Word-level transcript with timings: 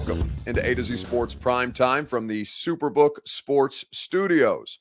Welcome 0.00 0.32
into 0.46 0.66
A 0.66 0.74
to 0.74 0.82
Z 0.82 0.96
Sports 0.96 1.34
Prime 1.34 1.74
Time 1.74 2.06
from 2.06 2.26
the 2.26 2.42
Superbook 2.44 3.16
Sports 3.26 3.84
Studios. 3.92 4.78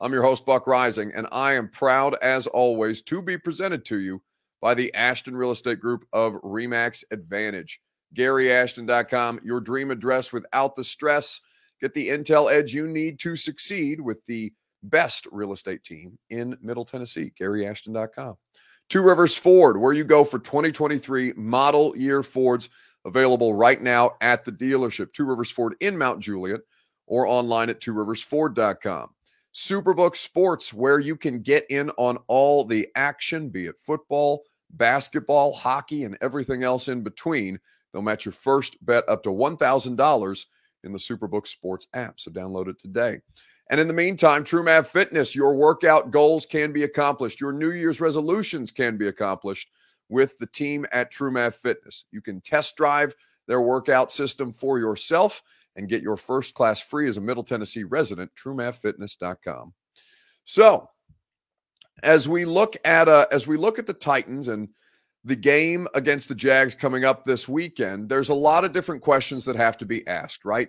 I'm 0.00 0.12
your 0.12 0.22
host, 0.22 0.46
Buck 0.46 0.66
Reising, 0.66 1.10
and 1.12 1.26
I 1.32 1.54
am 1.54 1.66
proud, 1.66 2.14
as 2.22 2.46
always, 2.46 3.02
to 3.02 3.20
be 3.20 3.36
presented 3.36 3.84
to 3.86 3.98
you 3.98 4.22
by 4.60 4.74
the 4.74 4.94
Ashton 4.94 5.36
Real 5.36 5.50
Estate 5.50 5.80
Group 5.80 6.04
of 6.12 6.34
Remax 6.34 7.02
Advantage. 7.10 7.80
GaryAshton.com, 8.14 9.40
your 9.42 9.60
dream 9.60 9.90
address 9.90 10.32
without 10.32 10.76
the 10.76 10.84
stress. 10.84 11.40
Get 11.80 11.92
the 11.92 12.06
intel 12.06 12.48
edge 12.48 12.72
you 12.72 12.86
need 12.86 13.18
to 13.20 13.34
succeed 13.34 14.00
with 14.00 14.24
the 14.26 14.52
best 14.84 15.26
real 15.32 15.52
estate 15.52 15.82
team 15.82 16.16
in 16.30 16.56
Middle 16.62 16.84
Tennessee. 16.84 17.32
GaryAshton.com. 17.40 18.36
Two 18.88 19.02
Rivers 19.02 19.36
Ford, 19.36 19.76
where 19.76 19.92
you 19.92 20.04
go 20.04 20.24
for 20.24 20.38
2023 20.38 21.32
model 21.36 21.96
year 21.96 22.22
Fords 22.22 22.68
available 23.04 23.54
right 23.54 23.80
now 23.80 24.12
at 24.20 24.44
the 24.44 24.52
dealership. 24.52 25.12
Two 25.12 25.24
Rivers 25.24 25.50
Ford 25.50 25.74
in 25.80 25.96
Mount 25.96 26.20
Juliet 26.20 26.60
or 27.06 27.26
online 27.26 27.70
at 27.70 27.80
tworiversford.com. 27.80 29.10
Superbook 29.54 30.16
Sports, 30.16 30.72
where 30.72 31.00
you 31.00 31.16
can 31.16 31.40
get 31.42 31.66
in 31.70 31.90
on 31.96 32.18
all 32.28 32.64
the 32.64 32.86
action, 32.94 33.48
be 33.48 33.66
it 33.66 33.74
football, 33.78 34.44
basketball, 34.70 35.52
hockey, 35.52 36.04
and 36.04 36.16
everything 36.20 36.62
else 36.62 36.88
in 36.88 37.02
between. 37.02 37.58
They'll 37.92 38.02
match 38.02 38.24
your 38.24 38.32
first 38.32 38.84
bet 38.86 39.08
up 39.08 39.24
to 39.24 39.30
$1,000 39.30 40.46
in 40.84 40.92
the 40.92 40.98
Superbook 40.98 41.48
Sports 41.48 41.88
app. 41.94 42.20
So 42.20 42.30
download 42.30 42.68
it 42.68 42.78
today. 42.78 43.20
And 43.70 43.80
in 43.80 43.88
the 43.88 43.94
meantime, 43.94 44.44
TrueMav 44.44 44.86
Fitness, 44.86 45.34
your 45.34 45.54
workout 45.54 46.10
goals 46.10 46.46
can 46.46 46.72
be 46.72 46.84
accomplished. 46.84 47.40
Your 47.40 47.52
New 47.52 47.70
Year's 47.70 48.00
resolutions 48.00 48.70
can 48.70 48.96
be 48.96 49.08
accomplished 49.08 49.68
with 50.10 50.36
the 50.38 50.46
team 50.46 50.84
at 50.92 51.12
TrueMav 51.12 51.54
Fitness. 51.54 52.04
You 52.10 52.20
can 52.20 52.40
test 52.42 52.76
drive 52.76 53.14
their 53.46 53.62
workout 53.62 54.12
system 54.12 54.52
for 54.52 54.78
yourself 54.78 55.42
and 55.76 55.88
get 55.88 56.02
your 56.02 56.16
first 56.16 56.54
class 56.54 56.80
free 56.80 57.08
as 57.08 57.16
a 57.16 57.20
Middle 57.20 57.44
Tennessee 57.44 57.84
resident, 57.84 58.30
truemavfitness.com. 58.34 59.72
So, 60.44 60.88
as 62.02 62.28
we 62.28 62.44
look 62.44 62.76
at 62.84 63.08
uh, 63.08 63.26
as 63.30 63.46
we 63.46 63.56
look 63.56 63.78
at 63.78 63.86
the 63.86 63.92
Titans 63.92 64.48
and 64.48 64.68
the 65.24 65.36
game 65.36 65.86
against 65.94 66.28
the 66.28 66.34
Jags 66.34 66.74
coming 66.74 67.04
up 67.04 67.24
this 67.24 67.48
weekend, 67.48 68.08
there's 68.08 68.30
a 68.30 68.34
lot 68.34 68.64
of 68.64 68.72
different 68.72 69.02
questions 69.02 69.44
that 69.44 69.56
have 69.56 69.76
to 69.78 69.86
be 69.86 70.06
asked, 70.06 70.44
right? 70.44 70.68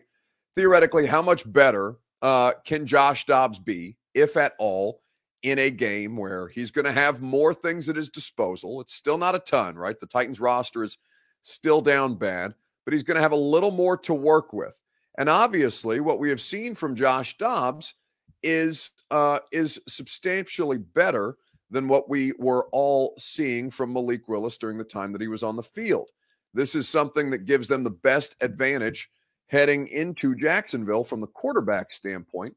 Theoretically, 0.56 1.08
how 1.08 1.22
much 1.22 1.50
better 1.52 1.96
uh, 2.22 2.54
can 2.66 2.86
Josh 2.86 3.26
Dobbs 3.26 3.60
be, 3.60 3.98
if 4.14 4.38
at 4.38 4.54
all, 4.60 5.02
in 5.44 5.60
a 5.60 5.72
game 5.72 6.16
where 6.18 6.48
he's 6.48 6.72
going 6.72 6.86
to 6.86 6.92
have 6.92 7.22
more 7.22 7.54
things 7.54 7.90
at 7.90 7.96
his 7.96 8.10
disposal? 8.10 8.82
It's 8.82 8.94
still 8.94 9.18
not 9.18 9.36
a 9.36 9.40
ton, 9.40 9.76
right? 9.76 10.00
The 10.00 10.08
Titans 10.08 10.40
roster 10.40 10.84
is 10.84 10.98
still 11.42 11.82
down 11.82 12.16
bad, 12.16 12.54
but 12.86 12.94
he's 12.94 13.04
going 13.04 13.16
to 13.16 13.22
have 13.22 13.32
a 13.32 13.36
little 13.36 13.72
more 13.72 13.98
to 13.98 14.14
work 14.14 14.54
with. 14.54 14.76
And 15.18 15.30
obviously, 15.30 16.00
what 16.00 16.20
we 16.20 16.30
have 16.30 16.42
seen 16.42 16.76
from 16.76 16.96
Josh 16.96 17.38
Dobbs 17.38 17.96
is 18.44 18.92
uh, 19.12 19.40
is 19.52 19.80
substantially 19.88 20.78
better 20.78 21.38
than 21.70 21.88
what 21.88 22.10
we 22.10 22.34
were 22.38 22.68
all 22.72 23.14
seeing 23.18 23.70
from 23.70 23.94
Malik 23.94 24.28
Willis 24.28 24.58
during 24.58 24.78
the 24.78 24.84
time 24.84 25.12
that 25.12 25.22
he 25.22 25.28
was 25.28 25.44
on 25.44 25.56
the 25.56 25.64
field. 25.64 26.10
This 26.54 26.76
is 26.76 26.88
something 26.88 27.30
that 27.32 27.46
gives 27.46 27.68
them 27.68 27.84
the 27.84 27.90
best 27.90 28.36
advantage 28.42 29.10
heading 29.48 29.88
into 29.88 30.36
Jacksonville 30.36 31.04
from 31.04 31.22
the 31.22 31.28
quarterback 31.28 31.92
standpoint, 31.92 32.56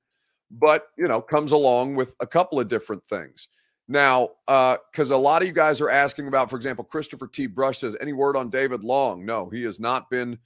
but 0.51 0.89
you 0.97 1.07
know 1.07 1.21
comes 1.21 1.53
along 1.53 1.95
with 1.95 2.15
a 2.21 2.27
couple 2.27 2.61
of 2.61 2.69
different 2.69 3.05
things. 3.07 3.49
Now, 3.87 4.31
because 4.47 5.13
uh, 5.13 5.17
a 5.17 5.19
lot 5.19 5.43
of 5.43 5.49
you 5.49 5.53
guys 5.53 5.83
are 5.83 5.91
asking 5.91 6.27
about, 6.27 6.49
for 6.49 6.57
example, 6.57 6.85
Christopher 6.85 7.29
T. 7.29 7.47
Brush 7.47 7.81
says, 7.81 7.95
any 8.01 8.15
word 8.15 8.35
on 8.35 8.49
David 8.49 8.83
Long? 8.83 9.27
No, 9.27 9.51
he 9.51 9.63
has 9.65 9.79
not 9.79 10.09
been 10.09 10.39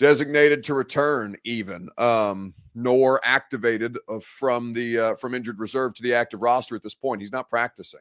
designated 0.00 0.64
to 0.64 0.72
return 0.72 1.36
even 1.44 1.86
um, 1.98 2.54
nor 2.74 3.20
activated 3.22 3.98
uh, 4.08 4.18
from 4.20 4.72
the 4.72 4.98
uh, 4.98 5.14
from 5.14 5.34
injured 5.34 5.60
reserve 5.60 5.92
to 5.92 6.02
the 6.02 6.14
active 6.14 6.40
roster 6.40 6.74
at 6.74 6.82
this 6.82 6.94
point 6.94 7.20
he's 7.20 7.32
not 7.32 7.50
practicing 7.50 8.00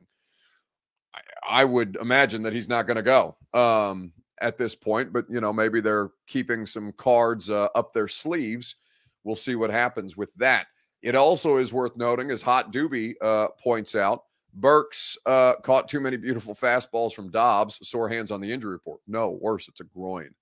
i, 1.13 1.19
I 1.45 1.65
would 1.65 1.97
imagine 1.99 2.41
that 2.43 2.53
he's 2.53 2.69
not 2.69 2.87
going 2.87 2.95
to 2.95 3.03
go 3.03 3.35
um, 3.53 4.13
at 4.39 4.57
this 4.57 4.75
point 4.75 5.11
but 5.11 5.25
you 5.29 5.41
know 5.41 5.51
maybe 5.51 5.81
they're 5.81 6.11
keeping 6.25 6.65
some 6.65 6.93
cards 6.93 7.49
uh, 7.49 7.67
up 7.75 7.91
their 7.91 8.07
sleeves 8.07 8.75
we'll 9.25 9.35
see 9.35 9.55
what 9.55 9.69
happens 9.69 10.15
with 10.15 10.33
that 10.35 10.67
it 11.01 11.15
also 11.15 11.57
is 11.57 11.73
worth 11.73 11.95
noting 11.97 12.31
as 12.31 12.41
hot 12.41 12.71
doobie 12.71 13.13
uh, 13.21 13.47
points 13.61 13.95
out 13.95 14.23
burks 14.53 15.17
uh, 15.25 15.53
caught 15.63 15.87
too 15.87 15.99
many 15.99 16.17
beautiful 16.17 16.55
fastballs 16.55 17.13
from 17.13 17.29
dobbs 17.29 17.87
sore 17.87 18.09
hands 18.09 18.31
on 18.31 18.41
the 18.41 18.51
injury 18.51 18.71
report 18.71 18.99
no 19.07 19.37
worse 19.41 19.67
it's 19.67 19.81
a 19.81 19.85
groin 19.85 20.33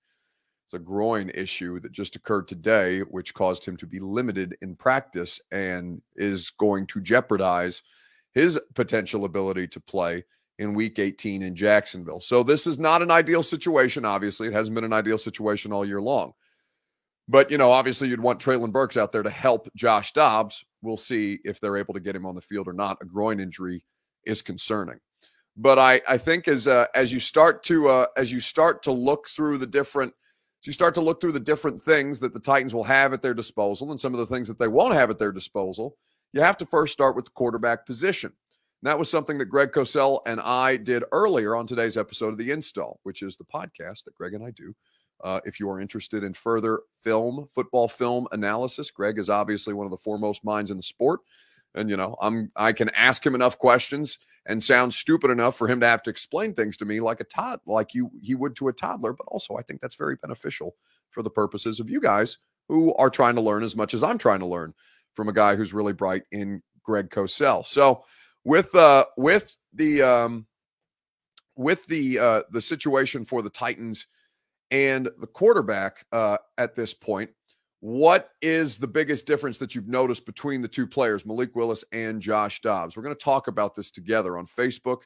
it's 0.68 0.74
a 0.74 0.80
groin 0.80 1.30
issue 1.30 1.80
that 1.80 1.94
just 1.94 2.18
occurred 2.18 2.46
today, 2.46 3.00
which 3.00 3.34
caused 3.34 3.64
him 3.64 3.78
to 3.78 3.88
be 3.88 4.02
limited 4.02 4.58
in 4.62 4.76
practice 4.76 5.40
and 5.50 6.02
is 6.18 6.50
going 6.50 6.86
to 6.88 7.00
jeopardize 7.00 7.84
his 8.34 8.60
potential 8.76 9.24
ability 9.24 9.70
to 9.70 9.80
play 9.80 10.26
in 10.60 10.74
week 10.74 11.00
18 11.00 11.42
in 11.42 11.56
Jacksonville. 11.56 12.20
So, 12.20 12.44
this 12.44 12.68
is 12.68 12.78
not 12.78 13.02
an 13.02 13.12
ideal 13.12 13.44
situation. 13.44 14.04
Obviously, 14.04 14.50
it 14.50 14.54
hasn't 14.54 14.76
been 14.76 14.84
an 14.84 14.92
ideal 14.92 15.18
situation 15.18 15.72
all 15.72 15.86
year 15.86 16.02
long. 16.02 16.34
But, 17.28 17.52
you 17.52 17.58
know, 17.58 17.72
obviously, 17.72 18.08
you'd 18.08 18.22
want 18.22 18.40
Treylon 18.40 18.72
Burks 18.72 18.96
out 18.96 19.12
there 19.12 19.24
to 19.24 19.30
help 19.30 19.68
Josh 19.76 20.14
Dobbs. 20.14 20.64
We'll 20.82 20.98
see 20.98 21.40
if 21.44 21.60
they're 21.60 21.78
able 21.78 21.94
to 21.94 22.00
get 22.00 22.16
him 22.16 22.26
on 22.26 22.36
the 22.36 22.42
field 22.42 22.68
or 22.68 22.74
not. 22.74 22.98
A 23.02 23.06
groin 23.06 23.40
injury 23.40 23.84
is 24.26 24.42
concerning. 24.42 25.00
But 25.58 25.80
I, 25.80 26.02
I 26.08 26.18
think 26.18 26.48
as 26.48 26.68
uh, 26.68 26.86
as 26.94 27.12
you 27.12 27.20
start 27.20 27.64
to 27.64 27.90
uh, 27.90 28.06
as 28.16 28.32
you 28.32 28.40
start 28.40 28.84
to 28.84 28.92
look 28.92 29.28
through 29.28 29.58
the 29.58 29.66
different 29.66 30.14
so 30.62 30.70
you 30.70 30.74
start 30.74 30.94
to 30.96 31.02
look 31.02 31.22
through 31.22 31.34
the 31.34 31.40
different 31.40 31.82
things 31.82 32.20
that 32.20 32.34
the 32.34 32.40
Titans 32.40 32.74
will 32.74 32.84
have 32.84 33.14
at 33.14 33.22
their 33.22 33.34
disposal 33.34 33.92
and 33.92 34.00
some 34.00 34.14
of 34.14 34.20
the 34.20 34.26
things 34.26 34.48
that 34.48 34.60
they 34.60 34.68
won't 34.68 34.94
have 34.94 35.10
at 35.10 35.20
their 35.20 35.32
disposal. 35.32 35.96
You 36.34 36.42
have 36.42 36.58
to 36.58 36.66
first 36.66 36.94
start 36.94 37.16
with 37.16 37.26
the 37.26 37.32
quarterback 37.32 37.86
position. 37.86 38.32
And 38.82 38.90
that 38.90 39.00
was 39.00 39.10
something 39.10 39.38
that 39.38 39.46
Greg 39.46 39.72
Cosell 39.72 40.20
and 40.26 40.40
I 40.42 40.78
did 40.78 41.04
earlier 41.12 41.56
on 41.56 41.68
today's 41.68 41.98
episode 41.98 42.30
of 42.30 42.38
The 42.38 42.52
Install, 42.52 43.00
which 43.04 43.22
is 43.22 43.36
the 43.36 43.46
podcast 43.46 44.04
that 44.06 44.16
Greg 44.16 44.34
and 44.34 44.44
I 44.44 44.52
do. 44.52 44.76
Uh, 45.24 45.40
if 45.46 45.60
you 45.60 45.70
are 45.70 45.80
interested 45.80 46.24
in 46.24 46.34
further 46.34 46.82
film, 47.02 47.48
football 47.54 47.88
film 47.88 48.28
analysis, 48.32 48.92
Greg 48.92 49.18
is 49.18 49.30
obviously 49.30 49.74
one 49.74 49.86
of 49.86 49.92
the 49.92 49.98
foremost 49.98 50.46
minds 50.46 50.72
in 50.72 50.78
the 50.78 50.84
sport. 50.84 51.22
And, 51.76 51.90
you 51.90 51.98
know, 51.98 52.16
I'm 52.22 52.52
I 52.56 52.74
can 52.74 52.90
ask 52.90 53.26
him 53.26 53.36
enough 53.36 53.58
questions 53.58 54.20
and 54.48 54.64
sound 54.64 54.94
stupid 54.94 55.30
enough 55.30 55.56
for 55.56 55.68
him 55.68 55.80
to 55.82 55.88
have 55.88 56.02
to 56.04 56.10
explain 56.10 56.54
things 56.54 56.78
to 56.78 56.86
me 56.86 57.00
like 57.00 57.20
a 57.20 57.26
tot 57.26 57.62
like 57.68 57.94
you 57.94 58.10
he 58.22 58.34
would 58.34 58.56
to 58.56 58.70
a 58.70 58.74
toddler 58.74 59.14
but 59.14 59.26
also 59.28 59.56
i 59.56 59.62
think 59.62 59.82
that's 59.82 59.96
very 59.96 60.16
beneficial 60.16 60.76
for 61.12 61.22
the 61.22 61.30
purposes 61.30 61.80
of 61.80 61.90
you 61.90 62.00
guys 62.00 62.38
who 62.68 62.94
are 62.96 63.10
trying 63.10 63.36
to 63.36 63.42
learn 63.42 63.64
as 63.64 63.76
much 63.76 63.94
as 63.94 64.02
i'm 64.02 64.18
trying 64.18 64.40
to 64.40 64.46
learn 64.46 64.74
from 65.14 65.30
a 65.30 65.34
guy 65.34 65.56
who's 65.56 65.74
really 65.74 65.94
bright 65.94 66.24
in 66.32 66.62
greg 66.82 67.10
cosell 67.10 67.66
so 67.66 68.04
with 68.44 68.74
uh 68.76 69.06
with 69.18 69.58
the 69.74 70.02
um 70.02 70.48
with 71.56 71.86
the 71.88 72.18
uh 72.18 72.42
the 72.52 72.62
situation 72.62 73.26
for 73.26 73.42
the 73.42 73.50
titans 73.50 74.08
and 74.72 75.10
the 75.20 75.28
quarterback 75.28 76.06
uh 76.12 76.38
at 76.58 76.76
this 76.76 76.94
point 76.94 77.30
what 77.80 78.32
is 78.42 78.78
the 78.78 78.88
biggest 78.88 79.28
difference 79.28 79.60
that 79.60 79.76
you've 79.76 79.88
noticed 79.88 80.26
between 80.26 80.62
the 80.62 80.68
two 80.68 80.88
players, 80.88 81.26
Malik 81.26 81.56
Willis 81.56 81.84
and 81.92 82.22
Josh 82.22 82.60
Dobbs? 82.62 82.98
We're 82.98 83.04
going 83.04 83.16
to 83.16 83.24
talk 83.24 83.48
about 83.48 83.76
this 83.76 83.92
together 83.92 84.38
on 84.38 84.48
Facebook, 84.48 85.04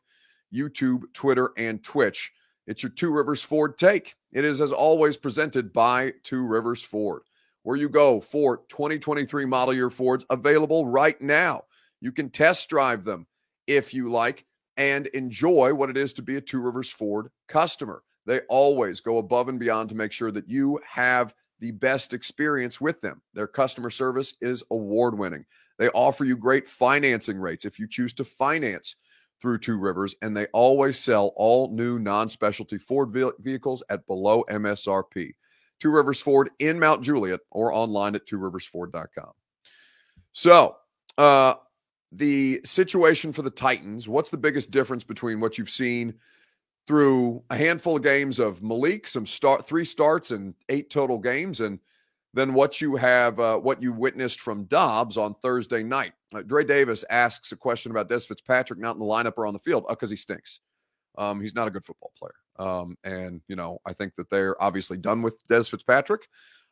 YouTube, 0.53 1.01
Twitter, 1.13 1.51
and 1.57 1.83
Twitch. 1.83 2.31
It's 2.67 2.81
your 2.81 2.91
Two 2.91 3.11
Rivers 3.11 3.41
Ford 3.41 3.77
take. 3.77 4.15
It 4.31 4.45
is, 4.45 4.61
as 4.61 4.71
always, 4.71 5.17
presented 5.17 5.73
by 5.73 6.13
Two 6.23 6.47
Rivers 6.47 6.81
Ford, 6.81 7.23
where 7.63 7.75
you 7.75 7.89
go 7.89 8.21
for 8.21 8.63
2023 8.69 9.45
model 9.45 9.73
year 9.73 9.89
Fords 9.89 10.25
available 10.29 10.87
right 10.87 11.19
now. 11.21 11.63
You 11.99 12.13
can 12.13 12.29
test 12.29 12.69
drive 12.69 13.03
them 13.03 13.27
if 13.67 13.93
you 13.93 14.09
like 14.09 14.45
and 14.77 15.07
enjoy 15.07 15.73
what 15.73 15.89
it 15.89 15.97
is 15.97 16.13
to 16.13 16.21
be 16.21 16.37
a 16.37 16.41
Two 16.41 16.61
Rivers 16.61 16.89
Ford 16.89 17.29
customer. 17.49 18.01
They 18.25 18.41
always 18.49 19.01
go 19.01 19.17
above 19.17 19.49
and 19.49 19.59
beyond 19.59 19.89
to 19.89 19.95
make 19.95 20.11
sure 20.11 20.31
that 20.31 20.49
you 20.49 20.79
have 20.87 21.33
the 21.59 21.71
best 21.71 22.13
experience 22.13 22.81
with 22.81 23.01
them. 23.01 23.21
Their 23.33 23.47
customer 23.47 23.89
service 23.89 24.35
is 24.41 24.63
award 24.71 25.17
winning. 25.17 25.45
They 25.77 25.89
offer 25.89 26.25
you 26.25 26.35
great 26.35 26.67
financing 26.67 27.37
rates 27.37 27.65
if 27.65 27.79
you 27.79 27.87
choose 27.87 28.13
to 28.13 28.23
finance 28.23 28.95
through 29.41 29.59
Two 29.59 29.79
Rivers, 29.79 30.15
and 30.21 30.37
they 30.37 30.45
always 30.47 30.99
sell 30.99 31.33
all 31.35 31.71
new 31.71 31.97
non 31.97 32.29
specialty 32.29 32.77
Ford 32.77 33.11
vehicles 33.39 33.83
at 33.89 34.05
below 34.05 34.43
MSRP. 34.49 35.31
Two 35.79 35.91
Rivers 35.91 36.21
Ford 36.21 36.51
in 36.59 36.79
Mount 36.79 37.03
Juliet 37.03 37.39
or 37.49 37.73
online 37.73 38.13
at 38.13 38.27
tworiversford.com. 38.27 39.31
So, 40.31 40.77
uh, 41.17 41.55
the 42.11 42.61
situation 42.63 43.33
for 43.33 43.41
the 43.41 43.49
Titans, 43.49 44.07
what's 44.07 44.29
the 44.29 44.37
biggest 44.37 44.69
difference 44.69 45.03
between 45.03 45.39
what 45.39 45.57
you've 45.57 45.69
seen 45.69 46.13
through 46.87 47.43
a 47.49 47.55
handful 47.55 47.97
of 47.97 48.03
games 48.03 48.39
of 48.39 48.61
Malik, 48.63 49.07
some 49.07 49.25
start 49.25 49.65
three 49.65 49.85
starts 49.85 50.31
and 50.31 50.53
eight 50.69 50.89
total 50.89 51.19
games, 51.19 51.61
and 51.61 51.79
then 52.33 52.53
what 52.53 52.81
you 52.81 52.95
have, 52.95 53.39
uh, 53.39 53.57
what 53.57 53.81
you 53.81 53.93
witnessed 53.93 54.39
from 54.39 54.65
Dobbs 54.65 55.17
on 55.17 55.35
Thursday 55.35 55.83
night. 55.83 56.13
Uh, 56.33 56.41
Dre 56.41 56.63
Davis 56.63 57.03
asks 57.09 57.51
a 57.51 57.57
question 57.57 57.91
about 57.91 58.09
Des 58.09 58.21
Fitzpatrick 58.21 58.79
not 58.79 58.95
in 58.95 58.99
the 58.99 59.05
lineup 59.05 59.33
or 59.37 59.45
on 59.45 59.53
the 59.53 59.59
field 59.59 59.85
because 59.87 60.09
uh, 60.09 60.13
he 60.13 60.15
stinks. 60.15 60.59
Um, 61.17 61.41
he's 61.41 61.55
not 61.55 61.67
a 61.67 61.71
good 61.71 61.83
football 61.83 62.11
player. 62.17 62.33
Um, 62.57 62.97
and, 63.03 63.41
you 63.47 63.55
know, 63.55 63.79
I 63.85 63.93
think 63.93 64.15
that 64.15 64.29
they're 64.29 64.61
obviously 64.61 64.97
done 64.97 65.21
with 65.21 65.43
Des 65.49 65.65
Fitzpatrick. 65.65 66.21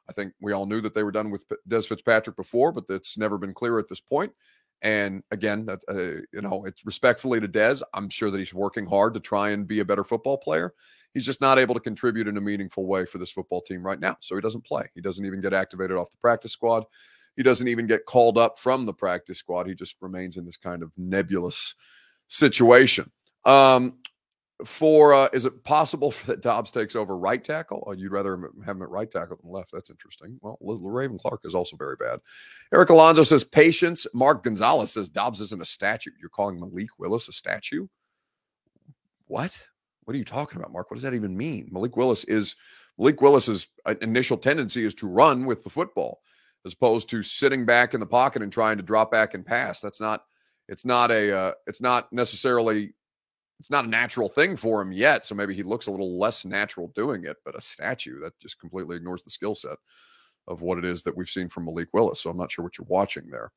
I 0.09 0.13
think 0.13 0.33
we 0.41 0.53
all 0.53 0.65
knew 0.65 0.81
that 0.81 0.95
they 0.95 1.03
were 1.03 1.11
done 1.11 1.29
with 1.29 1.45
Des 1.67 1.81
Fitzpatrick 1.81 2.35
before, 2.35 2.71
but 2.71 2.85
it's 2.89 3.17
never 3.17 3.37
been 3.37 3.53
clear 3.53 3.79
at 3.79 3.89
this 3.89 4.01
point. 4.01 4.31
And 4.81 5.23
again, 5.31 5.65
that 5.65 5.81
uh, 5.89 6.21
you 6.31 6.41
know, 6.41 6.63
it's 6.65 6.85
respectfully 6.85 7.39
to 7.39 7.47
Des. 7.47 7.77
I'm 7.93 8.09
sure 8.09 8.31
that 8.31 8.37
he's 8.37 8.53
working 8.53 8.85
hard 8.85 9.13
to 9.13 9.19
try 9.19 9.49
and 9.49 9.67
be 9.67 9.81
a 9.81 9.85
better 9.85 10.03
football 10.03 10.37
player. 10.37 10.73
He's 11.13 11.25
just 11.25 11.41
not 11.41 11.59
able 11.59 11.73
to 11.73 11.81
contribute 11.81 12.27
in 12.27 12.37
a 12.37 12.41
meaningful 12.41 12.87
way 12.87 13.05
for 13.05 13.17
this 13.17 13.31
football 13.31 13.61
team 13.61 13.83
right 13.83 13.99
now. 13.99 14.17
So 14.21 14.35
he 14.35 14.41
doesn't 14.41 14.65
play. 14.65 14.89
He 14.95 15.01
doesn't 15.01 15.25
even 15.25 15.41
get 15.41 15.53
activated 15.53 15.97
off 15.97 16.11
the 16.11 16.17
practice 16.17 16.51
squad. 16.53 16.85
He 17.35 17.43
doesn't 17.43 17.67
even 17.67 17.87
get 17.87 18.05
called 18.05 18.37
up 18.37 18.59
from 18.59 18.85
the 18.85 18.93
practice 18.93 19.39
squad. 19.39 19.67
He 19.67 19.75
just 19.75 19.95
remains 20.01 20.37
in 20.37 20.45
this 20.45 20.57
kind 20.57 20.83
of 20.83 20.91
nebulous 20.97 21.75
situation. 22.27 23.11
Um, 23.45 23.98
for 24.65 25.13
uh, 25.13 25.29
is 25.33 25.45
it 25.45 25.63
possible 25.63 26.13
that 26.25 26.41
Dobbs 26.41 26.71
takes 26.71 26.95
over 26.95 27.17
right 27.17 27.43
tackle? 27.43 27.83
Or 27.85 27.95
you'd 27.95 28.11
rather 28.11 28.37
have 28.65 28.75
him 28.75 28.81
at 28.81 28.89
right 28.89 29.09
tackle 29.09 29.37
than 29.41 29.51
left? 29.51 29.71
That's 29.71 29.89
interesting. 29.89 30.39
Well, 30.41 30.57
Raven 30.61 31.17
Clark 31.17 31.41
is 31.43 31.55
also 31.55 31.77
very 31.77 31.95
bad. 31.95 32.19
Eric 32.73 32.89
Alonso 32.89 33.23
says 33.23 33.43
patience. 33.43 34.05
Mark 34.13 34.43
Gonzalez 34.43 34.91
says 34.91 35.09
Dobbs 35.09 35.39
isn't 35.41 35.61
a 35.61 35.65
statue. 35.65 36.11
You're 36.19 36.29
calling 36.29 36.59
Malik 36.59 36.89
Willis 36.97 37.27
a 37.27 37.31
statue? 37.31 37.87
What? 39.27 39.57
What 40.03 40.15
are 40.15 40.17
you 40.17 40.25
talking 40.25 40.59
about, 40.59 40.73
Mark? 40.73 40.89
What 40.89 40.95
does 40.95 41.03
that 41.03 41.13
even 41.13 41.37
mean? 41.37 41.69
Malik 41.71 41.95
Willis 41.95 42.23
is 42.23 42.55
Malik 42.97 43.21
Willis's 43.21 43.67
uh, 43.85 43.95
initial 44.01 44.37
tendency 44.37 44.83
is 44.83 44.95
to 44.95 45.07
run 45.07 45.45
with 45.45 45.63
the 45.63 45.69
football 45.69 46.21
as 46.65 46.73
opposed 46.73 47.09
to 47.09 47.23
sitting 47.23 47.65
back 47.65 47.93
in 47.93 47.99
the 47.99 48.05
pocket 48.05 48.41
and 48.41 48.51
trying 48.51 48.77
to 48.77 48.83
drop 48.83 49.11
back 49.11 49.33
and 49.33 49.45
pass. 49.45 49.79
That's 49.79 50.01
not. 50.01 50.23
It's 50.67 50.85
not 50.85 51.11
a. 51.11 51.31
Uh, 51.31 51.51
it's 51.67 51.81
not 51.81 52.11
necessarily 52.11 52.93
it's 53.59 53.69
not 53.69 53.85
a 53.85 53.89
natural 53.89 54.29
thing 54.29 54.55
for 54.55 54.81
him 54.81 54.91
yet. 54.91 55.25
So 55.25 55.35
maybe 55.35 55.53
he 55.53 55.63
looks 55.63 55.87
a 55.87 55.91
little 55.91 56.17
less 56.17 56.45
natural 56.45 56.91
doing 56.95 57.25
it, 57.25 57.37
but 57.43 57.57
a 57.57 57.61
statue 57.61 58.19
that 58.21 58.39
just 58.39 58.59
completely 58.59 58.95
ignores 58.95 59.23
the 59.23 59.29
skill 59.29 59.55
set 59.55 59.77
of 60.47 60.61
what 60.61 60.77
it 60.77 60.85
is 60.85 61.03
that 61.03 61.15
we've 61.15 61.29
seen 61.29 61.49
from 61.49 61.65
Malik 61.65 61.89
Willis. 61.93 62.21
So 62.21 62.29
I'm 62.29 62.37
not 62.37 62.51
sure 62.51 62.63
what 62.63 62.77
you're 62.77 62.87
watching 62.89 63.29
there. 63.29 63.51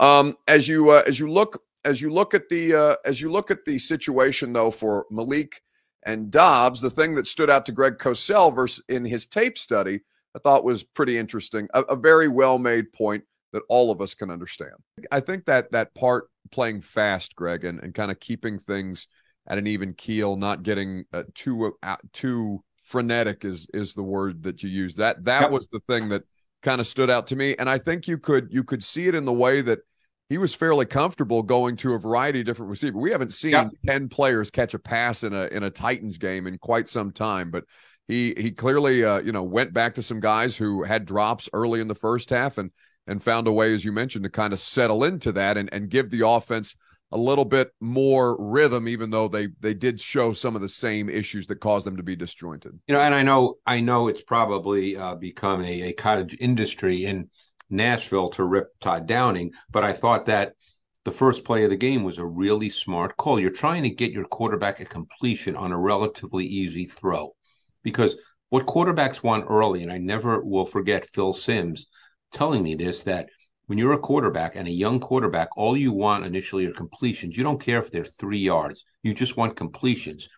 Um, 0.00 0.36
as 0.48 0.68
you 0.68 0.90
uh, 0.90 1.02
as 1.06 1.20
you 1.20 1.30
look 1.30 1.62
as 1.84 2.00
you 2.00 2.12
look 2.12 2.34
at 2.34 2.48
the 2.48 2.74
uh, 2.74 2.96
as 3.04 3.20
you 3.20 3.30
look 3.30 3.50
at 3.50 3.64
the 3.64 3.78
situation 3.78 4.52
though 4.52 4.70
for 4.70 5.06
Malik 5.10 5.62
and 6.04 6.30
Dobbs, 6.30 6.80
the 6.80 6.90
thing 6.90 7.14
that 7.14 7.26
stood 7.26 7.50
out 7.50 7.66
to 7.66 7.72
Greg 7.72 7.98
Cosell 7.98 8.54
versus 8.54 8.82
in 8.88 9.04
his 9.04 9.26
tape 9.26 9.58
study, 9.58 10.00
I 10.34 10.38
thought 10.38 10.64
was 10.64 10.82
pretty 10.82 11.18
interesting. 11.18 11.68
A, 11.74 11.82
a 11.82 11.96
very 11.96 12.28
well 12.28 12.58
made 12.58 12.92
point 12.92 13.24
that 13.52 13.62
all 13.68 13.90
of 13.90 14.00
us 14.00 14.14
can 14.14 14.30
understand. 14.30 14.72
I 15.10 15.20
think 15.20 15.44
that 15.44 15.72
that 15.72 15.94
part 15.94 16.28
playing 16.50 16.80
fast, 16.80 17.36
Greg, 17.36 17.64
and, 17.64 17.78
and 17.80 17.94
kind 17.94 18.10
of 18.10 18.18
keeping 18.18 18.58
things 18.58 19.06
at 19.46 19.58
an 19.58 19.66
even 19.66 19.94
keel, 19.94 20.36
not 20.36 20.62
getting 20.62 21.04
uh, 21.12 21.24
too 21.34 21.76
uh, 21.82 21.96
too 22.12 22.62
frenetic 22.82 23.44
is 23.44 23.66
is 23.72 23.94
the 23.94 24.02
word 24.02 24.42
that 24.44 24.62
you 24.62 24.68
use. 24.68 24.94
That 24.96 25.24
that 25.24 25.42
yep. 25.42 25.50
was 25.50 25.66
the 25.68 25.80
thing 25.88 26.08
that 26.10 26.22
kind 26.62 26.80
of 26.80 26.86
stood 26.86 27.10
out 27.10 27.26
to 27.28 27.36
me, 27.36 27.56
and 27.58 27.68
I 27.68 27.78
think 27.78 28.06
you 28.06 28.18
could 28.18 28.48
you 28.50 28.64
could 28.64 28.82
see 28.82 29.08
it 29.08 29.14
in 29.14 29.24
the 29.24 29.32
way 29.32 29.62
that 29.62 29.80
he 30.28 30.38
was 30.38 30.54
fairly 30.54 30.86
comfortable 30.86 31.42
going 31.42 31.76
to 31.76 31.94
a 31.94 31.98
variety 31.98 32.40
of 32.40 32.46
different 32.46 32.70
receivers. 32.70 33.00
We 33.00 33.10
haven't 33.10 33.32
seen 33.32 33.52
yep. 33.52 33.70
ten 33.86 34.08
players 34.08 34.50
catch 34.50 34.74
a 34.74 34.78
pass 34.78 35.24
in 35.24 35.32
a 35.32 35.46
in 35.46 35.62
a 35.62 35.70
Titans 35.70 36.18
game 36.18 36.46
in 36.46 36.58
quite 36.58 36.88
some 36.88 37.12
time, 37.12 37.50
but 37.50 37.64
he 38.06 38.34
he 38.36 38.50
clearly 38.50 39.04
uh, 39.04 39.20
you 39.20 39.32
know 39.32 39.42
went 39.42 39.72
back 39.72 39.94
to 39.96 40.02
some 40.02 40.20
guys 40.20 40.56
who 40.56 40.84
had 40.84 41.04
drops 41.04 41.48
early 41.52 41.80
in 41.80 41.88
the 41.88 41.94
first 41.94 42.30
half 42.30 42.58
and 42.58 42.70
and 43.06 43.22
found 43.22 43.48
a 43.48 43.52
way, 43.52 43.74
as 43.74 43.84
you 43.84 43.92
mentioned, 43.92 44.24
to 44.24 44.30
kind 44.30 44.52
of 44.52 44.60
settle 44.60 45.04
into 45.04 45.32
that 45.32 45.56
and 45.56 45.72
and 45.72 45.90
give 45.90 46.10
the 46.10 46.26
offense 46.26 46.76
a 47.12 47.18
little 47.18 47.44
bit 47.44 47.70
more 47.80 48.36
rhythm, 48.38 48.88
even 48.88 49.10
though 49.10 49.28
they 49.28 49.48
they 49.60 49.74
did 49.74 50.00
show 50.00 50.32
some 50.32 50.56
of 50.56 50.62
the 50.62 50.68
same 50.68 51.08
issues 51.08 51.46
that 51.46 51.60
caused 51.60 51.86
them 51.86 51.96
to 51.96 52.02
be 52.02 52.16
disjointed. 52.16 52.78
You 52.86 52.94
know, 52.94 53.00
and 53.00 53.14
I 53.14 53.22
know 53.22 53.56
I 53.66 53.80
know 53.80 54.08
it's 54.08 54.22
probably 54.22 54.96
uh, 54.96 55.16
become 55.16 55.62
a, 55.62 55.82
a 55.82 55.92
cottage 55.92 56.36
industry 56.40 57.04
in 57.04 57.28
Nashville 57.70 58.30
to 58.30 58.44
rip 58.44 58.68
Todd 58.80 59.06
Downing, 59.06 59.52
but 59.70 59.84
I 59.84 59.92
thought 59.92 60.26
that 60.26 60.54
the 61.04 61.12
first 61.12 61.44
play 61.44 61.64
of 61.64 61.70
the 61.70 61.76
game 61.76 62.04
was 62.04 62.18
a 62.18 62.24
really 62.24 62.70
smart 62.70 63.16
call. 63.16 63.40
You're 63.40 63.50
trying 63.50 63.82
to 63.82 63.90
get 63.90 64.12
your 64.12 64.24
quarterback 64.24 64.80
a 64.80 64.84
completion 64.84 65.56
on 65.56 65.72
a 65.72 65.78
relatively 65.78 66.46
easy 66.46 66.84
throw, 66.86 67.34
because 67.82 68.16
what 68.50 68.66
quarterbacks 68.66 69.22
want 69.22 69.46
early, 69.48 69.82
and 69.82 69.90
I 69.90 69.98
never 69.98 70.42
will 70.44 70.66
forget 70.66 71.08
Phil 71.08 71.32
Simms 71.32 71.88
telling 72.32 72.62
me 72.62 72.74
this 72.74 73.04
that 73.04 73.28
when 73.66 73.78
you're 73.78 73.92
a 73.92 73.98
quarterback 73.98 74.56
and 74.56 74.66
a 74.66 74.72
young 74.72 75.00
quarterback, 75.00 75.48
all 75.56 75.76
you 75.76 75.92
want 75.92 76.24
initially 76.24 76.66
are 76.66 76.72
completions. 76.72 77.36
You 77.36 77.44
don't 77.44 77.60
care 77.60 77.78
if 77.78 77.90
they're 77.90 78.04
three 78.04 78.38
yards. 78.38 78.84
You 79.02 79.14
just 79.14 79.36
want 79.36 79.56
completions. 79.56 80.28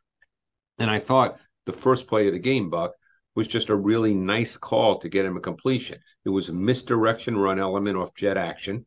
And 0.79 0.91
I 0.91 0.99
thought 0.99 1.39
the 1.67 1.73
first 1.73 2.07
play 2.07 2.27
of 2.27 2.33
the 2.33 2.39
game, 2.39 2.71
Buck, 2.71 2.93
was 3.35 3.49
just 3.49 3.69
a 3.69 3.75
really 3.75 4.15
nice 4.15 4.57
call 4.57 4.99
to 4.99 5.09
get 5.09 5.25
him 5.25 5.37
a 5.37 5.41
completion. 5.41 5.99
It 6.25 6.29
was 6.29 6.49
a 6.49 6.55
misdirection 6.55 7.37
run 7.37 7.59
element 7.59 7.97
off 7.97 8.15
jet 8.15 8.37
action. 8.37 8.87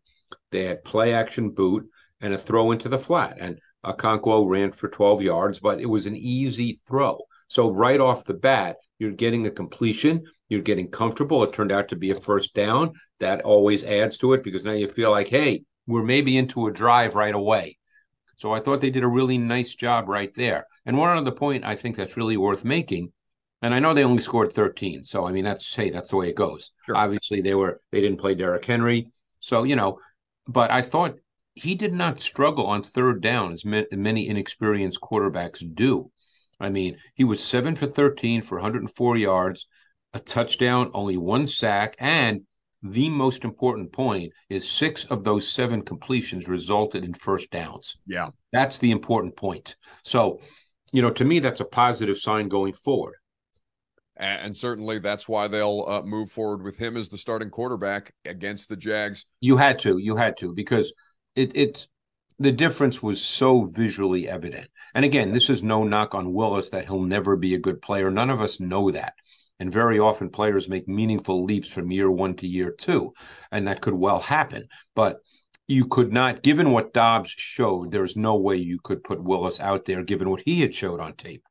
They 0.51 0.65
had 0.65 0.83
play 0.83 1.13
action 1.13 1.51
boot 1.51 1.89
and 2.21 2.33
a 2.33 2.37
throw 2.37 2.71
into 2.71 2.89
the 2.89 2.99
flat. 2.99 3.37
And 3.39 3.59
Okonkwo 3.85 4.47
ran 4.47 4.71
for 4.71 4.89
12 4.89 5.21
yards, 5.21 5.59
but 5.59 5.79
it 5.79 5.85
was 5.85 6.05
an 6.05 6.15
easy 6.15 6.79
throw. 6.87 7.19
So 7.47 7.71
right 7.71 7.99
off 7.99 8.25
the 8.25 8.33
bat, 8.33 8.77
you're 8.99 9.11
getting 9.11 9.47
a 9.47 9.51
completion. 9.51 10.23
You're 10.49 10.61
getting 10.61 10.89
comfortable. 10.89 11.43
It 11.43 11.53
turned 11.53 11.71
out 11.71 11.89
to 11.89 11.95
be 11.95 12.11
a 12.11 12.15
first 12.15 12.53
down. 12.53 12.93
That 13.19 13.41
always 13.41 13.83
adds 13.83 14.17
to 14.19 14.33
it 14.33 14.43
because 14.43 14.63
now 14.63 14.71
you 14.71 14.87
feel 14.87 15.11
like, 15.11 15.27
hey, 15.27 15.63
we're 15.87 16.03
maybe 16.03 16.37
into 16.37 16.67
a 16.67 16.71
drive 16.71 17.15
right 17.15 17.35
away. 17.35 17.77
So 18.37 18.53
I 18.53 18.59
thought 18.59 18.81
they 18.81 18.91
did 18.91 19.03
a 19.03 19.07
really 19.07 19.37
nice 19.37 19.73
job 19.73 20.07
right 20.07 20.31
there. 20.35 20.67
And 20.85 20.97
one 20.97 21.17
other 21.17 21.31
point 21.31 21.65
I 21.65 21.75
think 21.75 21.95
that's 21.95 22.17
really 22.17 22.37
worth 22.37 22.63
making, 22.63 23.11
and 23.61 23.73
I 23.73 23.79
know 23.79 23.93
they 23.93 24.03
only 24.03 24.21
scored 24.21 24.53
13. 24.53 25.03
So 25.03 25.25
I 25.25 25.31
mean 25.31 25.43
that's 25.43 25.73
hey, 25.73 25.89
that's 25.89 26.11
the 26.11 26.17
way 26.17 26.29
it 26.29 26.35
goes. 26.35 26.71
Sure. 26.85 26.95
Obviously 26.95 27.41
they 27.41 27.55
were 27.55 27.81
they 27.91 28.01
didn't 28.01 28.19
play 28.19 28.35
Derrick 28.35 28.65
Henry. 28.65 29.07
So, 29.39 29.63
you 29.63 29.75
know, 29.75 29.99
but 30.47 30.71
I 30.71 30.81
thought 30.81 31.15
he 31.55 31.73
did 31.73 31.93
not 31.93 32.21
struggle 32.21 32.67
on 32.67 32.83
third 32.83 33.21
down 33.21 33.53
as 33.53 33.65
many 33.65 34.27
inexperienced 34.27 35.01
quarterbacks 35.01 35.63
do. 35.75 36.11
I 36.59 36.69
mean, 36.69 36.97
he 37.15 37.23
was 37.23 37.43
seven 37.43 37.75
for 37.75 37.87
13 37.87 38.41
for 38.43 38.55
104 38.55 39.17
yards, 39.17 39.67
a 40.17 40.19
touchdown, 40.19 40.91
only 40.93 41.17
one 41.17 41.47
sack, 41.47 41.95
and 41.99 42.41
the 42.83 43.09
most 43.09 43.43
important 43.43 43.91
point 43.91 44.33
is 44.49 44.69
six 44.69 45.05
of 45.05 45.23
those 45.23 45.49
seven 45.49 45.81
completions 45.81 46.47
resulted 46.47 47.03
in 47.03 47.13
first 47.13 47.49
downs. 47.51 47.97
Yeah. 48.05 48.29
That's 48.51 48.77
the 48.77 48.91
important 48.91 49.35
point. 49.35 49.75
So, 50.03 50.39
you 50.91 51.01
know, 51.01 51.11
to 51.11 51.25
me, 51.25 51.39
that's 51.39 51.59
a 51.59 51.65
positive 51.65 52.17
sign 52.17 52.49
going 52.49 52.73
forward. 52.73 53.15
And 54.15 54.55
certainly 54.55 54.99
that's 54.99 55.27
why 55.27 55.47
they'll 55.47 55.85
uh, 55.87 56.01
move 56.01 56.31
forward 56.31 56.63
with 56.63 56.77
him 56.77 56.97
as 56.97 57.09
the 57.09 57.17
starting 57.19 57.51
quarterback 57.51 58.13
against 58.25 58.67
the 58.67 58.77
Jags. 58.77 59.25
You 59.41 59.57
had 59.57 59.79
to, 59.79 59.97
you 59.97 60.15
had 60.15 60.37
to, 60.37 60.53
because 60.53 60.93
it, 61.35 61.55
it, 61.55 61.87
the 62.39 62.51
difference 62.51 63.01
was 63.01 63.21
so 63.21 63.65
visually 63.65 64.27
evident. 64.27 64.69
And 64.95 65.05
again, 65.05 65.31
this 65.31 65.49
is 65.49 65.61
no 65.61 65.83
knock 65.83 66.15
on 66.15 66.33
Willis 66.33 66.71
that 66.71 66.85
he'll 66.85 67.01
never 67.01 67.35
be 67.35 67.53
a 67.53 67.59
good 67.59 67.81
player. 67.81 68.09
None 68.09 68.31
of 68.31 68.41
us 68.41 68.59
know 68.59 68.89
that. 68.91 69.13
And 69.59 69.73
very 69.73 69.97
often 69.97 70.29
players 70.29 70.69
make 70.69 70.87
meaningful 70.87 71.43
leaps 71.43 71.71
from 71.71 71.91
year 71.91 72.11
one 72.11 72.35
to 72.35 72.47
year 72.47 72.71
two, 72.71 73.13
and 73.51 73.67
that 73.67 73.81
could 73.81 73.95
well 73.95 74.19
happen. 74.19 74.67
But 74.95 75.17
you 75.67 75.87
could 75.87 76.13
not, 76.13 76.43
given 76.43 76.71
what 76.71 76.93
Dobbs 76.93 77.31
showed, 77.35 77.91
there's 77.91 78.15
no 78.15 78.35
way 78.35 78.55
you 78.57 78.79
could 78.83 79.03
put 79.03 79.23
Willis 79.23 79.59
out 79.59 79.83
there 79.85 80.03
given 80.03 80.29
what 80.29 80.41
he 80.41 80.61
had 80.61 80.73
showed 80.73 80.99
on 80.99 81.13
tape. 81.15 81.43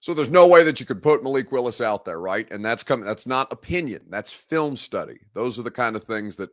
So 0.00 0.14
there's 0.14 0.30
no 0.30 0.46
way 0.46 0.62
that 0.62 0.78
you 0.78 0.86
could 0.86 1.02
put 1.02 1.24
Malik 1.24 1.50
Willis 1.50 1.80
out 1.80 2.04
there, 2.04 2.20
right? 2.20 2.48
And 2.52 2.64
that's 2.64 2.84
coming. 2.84 3.04
That's 3.04 3.26
not 3.26 3.52
opinion. 3.52 4.02
That's 4.08 4.30
film 4.30 4.76
study. 4.76 5.18
Those 5.34 5.58
are 5.58 5.64
the 5.64 5.70
kind 5.72 5.96
of 5.96 6.04
things 6.04 6.36
that, 6.36 6.50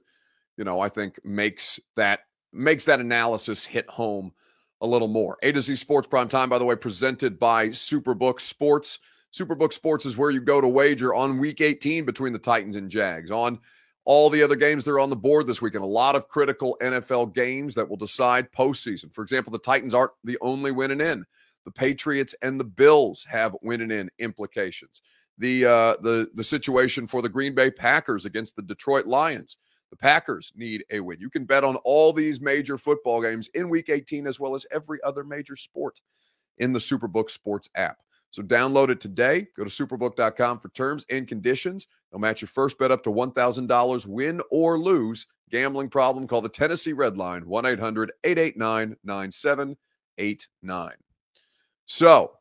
you 0.58 0.64
know, 0.64 0.80
I 0.80 0.90
think 0.90 1.20
makes 1.24 1.80
that 1.96 2.22
makes 2.52 2.86
that 2.86 3.00
analysis 3.00 3.64
hit 3.64 3.88
home 3.88 4.32
a 4.84 4.88
little 4.88 5.08
more. 5.08 5.38
A 5.42 5.52
to 5.52 5.62
Z 5.62 5.76
Sports 5.76 6.08
Prime 6.08 6.28
Time, 6.28 6.50
by 6.50 6.60
the 6.60 6.66
way, 6.66 6.76
presented 6.76 7.40
by 7.40 7.70
Superbook 7.70 8.40
Sports. 8.42 9.00
Superbook 9.34 9.74
Sports 9.74 10.06
is 10.06 10.18
where 10.18 10.30
you 10.30 10.42
go 10.42 10.62
to 10.62 10.68
wager 10.68 11.14
on 11.16 11.40
Week 11.40 11.62
18 11.62 12.06
between 12.06 12.34
the 12.34 12.40
Titans 12.40 12.76
and 12.76 12.92
Jags 12.92 13.32
on 13.32 13.60
all 14.06 14.30
the 14.30 14.44
other 14.44 14.58
games 14.58 14.84
that 14.84 14.92
are 14.92 15.00
on 15.00 15.10
the 15.10 15.16
board 15.16 15.48
this 15.48 15.62
weekend. 15.62 15.86
A 15.86 15.88
lot 15.88 16.16
of 16.18 16.28
critical 16.28 16.78
NFL 16.82 17.34
games 17.34 17.74
that 17.76 17.90
will 17.90 17.98
decide 17.98 18.52
postseason. 18.52 19.12
For 19.14 19.24
example, 19.24 19.52
the 19.52 19.60
Titans 19.60 19.94
aren't 19.94 20.12
the 20.26 20.38
only 20.42 20.72
winning 20.72 21.02
in. 21.02 21.24
The 21.64 21.72
Patriots 21.72 22.36
and 22.42 22.60
the 22.60 22.66
Bills 22.66 23.26
have 23.30 23.56
winning 23.62 23.90
in 23.90 24.12
implications. 24.20 25.02
The 25.38 25.66
uh, 25.66 25.96
the 26.02 26.28
the 26.36 26.44
situation 26.44 27.08
for 27.08 27.22
the 27.22 27.30
Green 27.30 27.56
Bay 27.56 27.72
Packers 27.72 28.26
against 28.26 28.58
the 28.58 28.62
Detroit 28.62 29.06
Lions. 29.06 29.58
The 29.94 29.98
Packers 29.98 30.52
need 30.56 30.84
a 30.90 31.00
win. 31.00 31.20
You 31.20 31.30
can 31.30 31.46
bet 31.46 31.64
on 31.64 31.76
all 31.84 32.12
these 32.14 32.42
major 32.42 32.80
football 32.80 33.22
games 33.22 33.48
in 33.50 33.70
Week 33.70 33.90
18 33.90 34.26
as 34.26 34.40
well 34.40 34.56
as 34.56 34.66
every 34.72 34.98
other 35.04 35.24
major 35.24 35.56
sport 35.56 36.02
in 36.58 36.74
the 36.74 36.80
SuperBook 36.80 37.30
Sports 37.30 37.70
app. 37.76 38.00
So 38.32 38.42
download 38.42 38.90
it 38.90 39.00
today. 39.00 39.46
Go 39.56 39.64
to 39.64 39.70
superbook.com 39.70 40.62
for 40.62 40.70
terms 40.70 41.06
and 41.12 41.28
conditions. 41.28 41.90
They'll 42.12 42.20
match 42.20 42.42
your 42.42 42.48
first 42.48 42.80
bet 42.80 42.90
up 42.90 43.04
to 43.04 43.12
$1,000, 43.12 44.06
win 44.08 44.42
or 44.50 44.80
lose. 44.80 45.28
Gambling 45.52 45.90
problem, 45.90 46.28
call 46.28 46.42
the 46.42 46.50
Tennessee 46.50 46.94
Red 46.94 47.16
Line, 47.16 47.48
1 47.48 47.66
800 47.68 48.14
889 48.24 48.98
9789. 49.04 50.90
So 51.86 52.32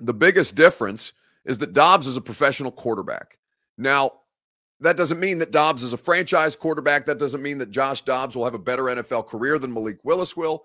the 0.00 0.12
biggest 0.12 0.54
difference 0.54 1.14
is 1.46 1.56
that 1.56 1.72
Dobbs 1.72 2.06
is 2.06 2.18
a 2.18 2.20
professional 2.20 2.72
quarterback. 2.72 3.38
Now, 3.78 4.10
that 4.82 4.96
doesn't 4.96 5.20
mean 5.20 5.38
that 5.38 5.52
Dobbs 5.52 5.82
is 5.82 5.92
a 5.92 5.98
franchise 5.98 6.54
quarterback. 6.56 7.06
That 7.06 7.18
doesn't 7.18 7.42
mean 7.42 7.58
that 7.58 7.70
Josh 7.70 8.02
Dobbs 8.02 8.36
will 8.36 8.44
have 8.44 8.54
a 8.54 8.58
better 8.58 8.84
NFL 8.84 9.26
career 9.26 9.58
than 9.58 9.72
Malik 9.72 9.98
Willis 10.04 10.36
will 10.36 10.64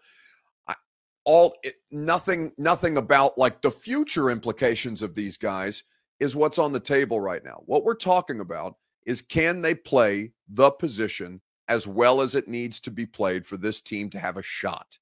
all 1.27 1.53
it, 1.61 1.75
nothing 1.91 2.53
nothing 2.57 2.97
about 2.97 3.37
like 3.37 3.61
the 3.61 3.69
future 3.69 4.29
implications 4.29 5.01
of 5.01 5.13
these 5.13 5.37
guys 5.37 5.83
is 6.21 6.37
what's 6.37 6.57
on 6.57 6.71
the 6.71 6.79
table 6.79 7.19
right 7.19 7.43
now. 7.43 7.61
What 7.65 7.83
we're 7.83 7.95
talking 7.95 8.39
about 8.39 8.77
is 9.05 9.21
can 9.21 9.61
they 9.61 9.75
play 9.75 10.31
the 10.47 10.71
position 10.71 11.41
as 11.67 11.85
well 11.85 12.21
as 12.21 12.33
it 12.33 12.47
needs 12.47 12.79
to 12.79 12.91
be 12.91 13.05
played 13.05 13.45
for 13.45 13.57
this 13.57 13.81
team 13.81 14.09
to 14.09 14.19
have 14.19 14.37
a 14.37 14.41
shot. 14.41 14.97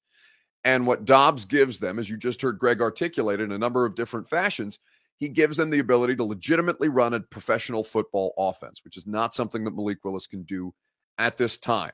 And 0.64 0.84
what 0.84 1.04
Dobbs 1.04 1.44
gives 1.44 1.78
them, 1.78 2.00
as 2.00 2.10
you 2.10 2.16
just 2.16 2.42
heard 2.42 2.58
Greg 2.58 2.82
articulate 2.82 3.40
in 3.40 3.52
a 3.52 3.58
number 3.58 3.86
of 3.86 3.94
different 3.94 4.28
fashions, 4.28 4.80
he 5.18 5.28
gives 5.28 5.56
them 5.56 5.70
the 5.70 5.78
ability 5.78 6.16
to 6.16 6.24
legitimately 6.24 6.88
run 6.88 7.14
a 7.14 7.20
professional 7.20 7.82
football 7.82 8.34
offense, 8.38 8.80
which 8.84 8.96
is 8.96 9.06
not 9.06 9.34
something 9.34 9.64
that 9.64 9.74
Malik 9.74 10.04
Willis 10.04 10.26
can 10.26 10.42
do 10.42 10.74
at 11.18 11.36
this 11.38 11.56
time 11.58 11.92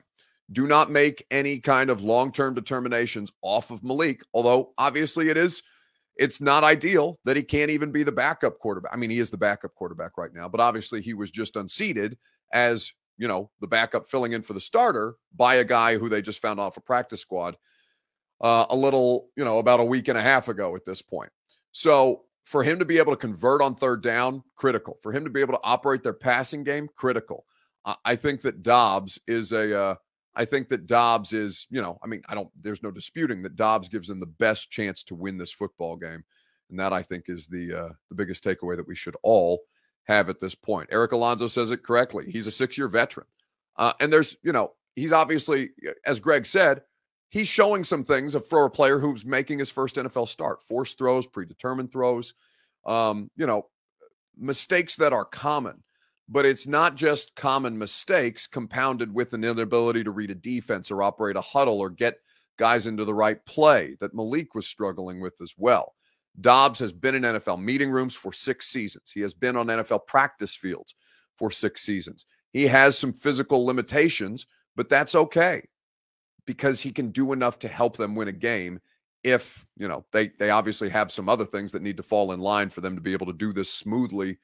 do 0.51 0.67
not 0.67 0.91
make 0.91 1.25
any 1.31 1.59
kind 1.59 1.89
of 1.89 2.03
long-term 2.03 2.53
determinations 2.53 3.31
off 3.41 3.71
of 3.71 3.83
Malik, 3.83 4.21
although 4.33 4.73
obviously 4.77 5.29
it 5.29 5.37
is 5.37 5.63
it's 6.15 6.39
not 6.39 6.63
ideal 6.63 7.17
that 7.25 7.35
he 7.35 7.41
can't 7.41 7.71
even 7.71 7.91
be 7.91 8.03
the 8.03 8.11
backup 8.11 8.59
quarterback. 8.59 8.93
I 8.93 8.97
mean, 8.97 9.09
he 9.09 9.17
is 9.17 9.31
the 9.31 9.37
backup 9.37 9.73
quarterback 9.73 10.15
right 10.15 10.31
now, 10.31 10.47
but 10.47 10.61
obviously 10.61 11.01
he 11.01 11.15
was 11.15 11.31
just 11.31 11.55
unseated 11.55 12.17
as, 12.53 12.93
you 13.17 13.27
know, 13.27 13.49
the 13.61 13.67
backup 13.67 14.07
filling 14.07 14.33
in 14.33 14.43
for 14.43 14.53
the 14.53 14.59
starter 14.59 15.15
by 15.35 15.55
a 15.55 15.63
guy 15.63 15.97
who 15.97 16.09
they 16.09 16.21
just 16.21 16.39
found 16.39 16.59
off 16.59 16.77
a 16.77 16.81
practice 16.81 17.21
squad 17.21 17.57
uh, 18.41 18.67
a 18.69 18.75
little, 18.75 19.29
you 19.35 19.43
know, 19.43 19.57
about 19.57 19.79
a 19.79 19.85
week 19.85 20.07
and 20.07 20.17
a 20.17 20.21
half 20.21 20.49
ago 20.49 20.75
at 20.75 20.85
this 20.85 21.01
point. 21.01 21.31
So 21.71 22.25
for 22.43 22.63
him 22.63 22.79
to 22.79 22.85
be 22.85 22.97
able 22.97 23.13
to 23.13 23.17
convert 23.17 23.61
on 23.61 23.75
third 23.75 24.01
down, 24.01 24.43
critical. 24.55 24.97
For 25.01 25.11
him 25.11 25.23
to 25.23 25.29
be 25.29 25.41
able 25.41 25.53
to 25.53 25.63
operate 25.63 26.03
their 26.03 26.13
passing 26.13 26.63
game, 26.63 26.89
critical. 26.95 27.45
I 28.05 28.15
think 28.15 28.41
that 28.41 28.63
Dobbs 28.63 29.19
is 29.27 29.51
a 29.51 29.77
uh, 29.77 29.95
I 30.35 30.45
think 30.45 30.69
that 30.69 30.87
Dobbs 30.87 31.33
is, 31.33 31.67
you 31.69 31.81
know, 31.81 31.99
I 32.03 32.07
mean, 32.07 32.21
I 32.27 32.33
don't, 32.33 32.49
there's 32.59 32.81
no 32.81 32.91
disputing 32.91 33.43
that 33.43 33.55
Dobbs 33.55 33.87
gives 33.87 34.07
them 34.07 34.19
the 34.19 34.25
best 34.25 34.71
chance 34.71 35.03
to 35.03 35.15
win 35.15 35.37
this 35.37 35.51
football 35.51 35.95
game. 35.95 36.23
And 36.69 36.79
that 36.79 36.93
I 36.93 37.03
think 37.03 37.25
is 37.27 37.47
the 37.47 37.73
uh, 37.73 37.89
the 38.09 38.15
biggest 38.15 38.43
takeaway 38.43 38.75
that 38.77 38.87
we 38.87 38.95
should 38.95 39.15
all 39.21 39.61
have 40.05 40.29
at 40.29 40.39
this 40.39 40.55
point. 40.55 40.89
Eric 40.91 41.11
Alonso 41.11 41.47
says 41.47 41.71
it 41.71 41.83
correctly. 41.83 42.31
He's 42.31 42.47
a 42.47 42.51
six 42.51 42.77
year 42.77 42.87
veteran. 42.87 43.27
Uh, 43.75 43.93
and 43.99 44.11
there's, 44.11 44.35
you 44.43 44.51
know, 44.51 44.73
he's 44.95 45.13
obviously, 45.13 45.69
as 46.05 46.19
Greg 46.19 46.45
said, 46.45 46.81
he's 47.33 47.47
showing 47.47 47.83
some 47.83 48.03
things 48.03 48.37
for 48.47 48.65
a 48.65 48.69
player 48.69 48.99
who's 48.99 49.25
making 49.25 49.57
his 49.57 49.71
first 49.71 49.95
NFL 49.95 50.27
start. 50.27 50.61
Forced 50.61 50.99
throws, 50.99 51.25
predetermined 51.25 51.91
throws, 51.91 52.35
um, 52.85 53.31
you 53.35 53.47
know, 53.47 53.67
mistakes 54.37 54.95
that 54.97 55.13
are 55.13 55.25
common 55.25 55.83
but 56.29 56.45
it's 56.45 56.67
not 56.67 56.95
just 56.95 57.35
common 57.35 57.77
mistakes 57.77 58.47
compounded 58.47 59.13
with 59.13 59.33
an 59.33 59.43
inability 59.43 60.03
to 60.03 60.11
read 60.11 60.31
a 60.31 60.35
defense 60.35 60.89
or 60.89 61.03
operate 61.03 61.35
a 61.35 61.41
huddle 61.41 61.79
or 61.79 61.89
get 61.89 62.15
guys 62.57 62.87
into 62.87 63.03
the 63.03 63.13
right 63.13 63.43
play 63.45 63.95
that 63.99 64.13
Malik 64.13 64.55
was 64.55 64.67
struggling 64.67 65.19
with 65.19 65.33
as 65.41 65.53
well. 65.57 65.95
Dobbs 66.39 66.79
has 66.79 66.93
been 66.93 67.15
in 67.15 67.23
NFL 67.23 67.61
meeting 67.61 67.91
rooms 67.91 68.15
for 68.15 68.31
six 68.31 68.67
seasons. 68.67 69.11
He 69.11 69.21
has 69.21 69.33
been 69.33 69.57
on 69.57 69.67
NFL 69.67 70.07
practice 70.07 70.55
fields 70.55 70.95
for 71.35 71.51
six 71.51 71.81
seasons. 71.81 72.25
He 72.51 72.67
has 72.67 72.97
some 72.97 73.13
physical 73.13 73.65
limitations, 73.65 74.47
but 74.75 74.89
that's 74.89 75.15
okay 75.15 75.63
because 76.45 76.81
he 76.81 76.91
can 76.91 77.09
do 77.09 77.33
enough 77.33 77.59
to 77.59 77.67
help 77.67 77.97
them 77.97 78.15
win 78.15 78.27
a 78.27 78.33
game 78.33 78.79
if, 79.23 79.65
you 79.77 79.87
know, 79.87 80.05
they 80.11 80.31
they 80.39 80.49
obviously 80.49 80.89
have 80.89 81.11
some 81.11 81.29
other 81.29 81.45
things 81.45 81.71
that 81.71 81.81
need 81.81 81.97
to 81.97 82.03
fall 82.03 82.33
in 82.33 82.39
line 82.39 82.69
for 82.69 82.81
them 82.81 82.95
to 82.95 83.01
be 83.01 83.13
able 83.13 83.27
to 83.27 83.33
do 83.33 83.53
this 83.53 83.71
smoothly 83.71 84.37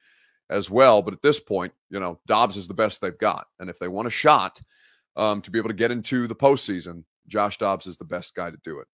as 0.48 0.70
well. 0.70 1.02
But 1.02 1.14
at 1.14 1.22
this 1.22 1.38
point, 1.38 1.72
you 1.90 2.00
know, 2.00 2.18
Dobbs 2.26 2.56
is 2.56 2.66
the 2.66 2.74
best 2.74 3.00
they've 3.00 3.16
got. 3.16 3.46
And 3.58 3.68
if 3.68 3.78
they 3.78 3.88
want 3.88 4.08
a 4.08 4.10
shot 4.10 4.60
um, 5.16 5.42
to 5.42 5.50
be 5.50 5.58
able 5.58 5.68
to 5.68 5.74
get 5.74 5.90
into 5.90 6.26
the 6.26 6.34
postseason, 6.34 7.04
Josh 7.26 7.58
Dobbs 7.58 7.86
is 7.86 7.98
the 7.98 8.04
best 8.04 8.34
guy 8.34 8.50
to 8.50 8.58
do 8.64 8.78
it. 8.80 8.88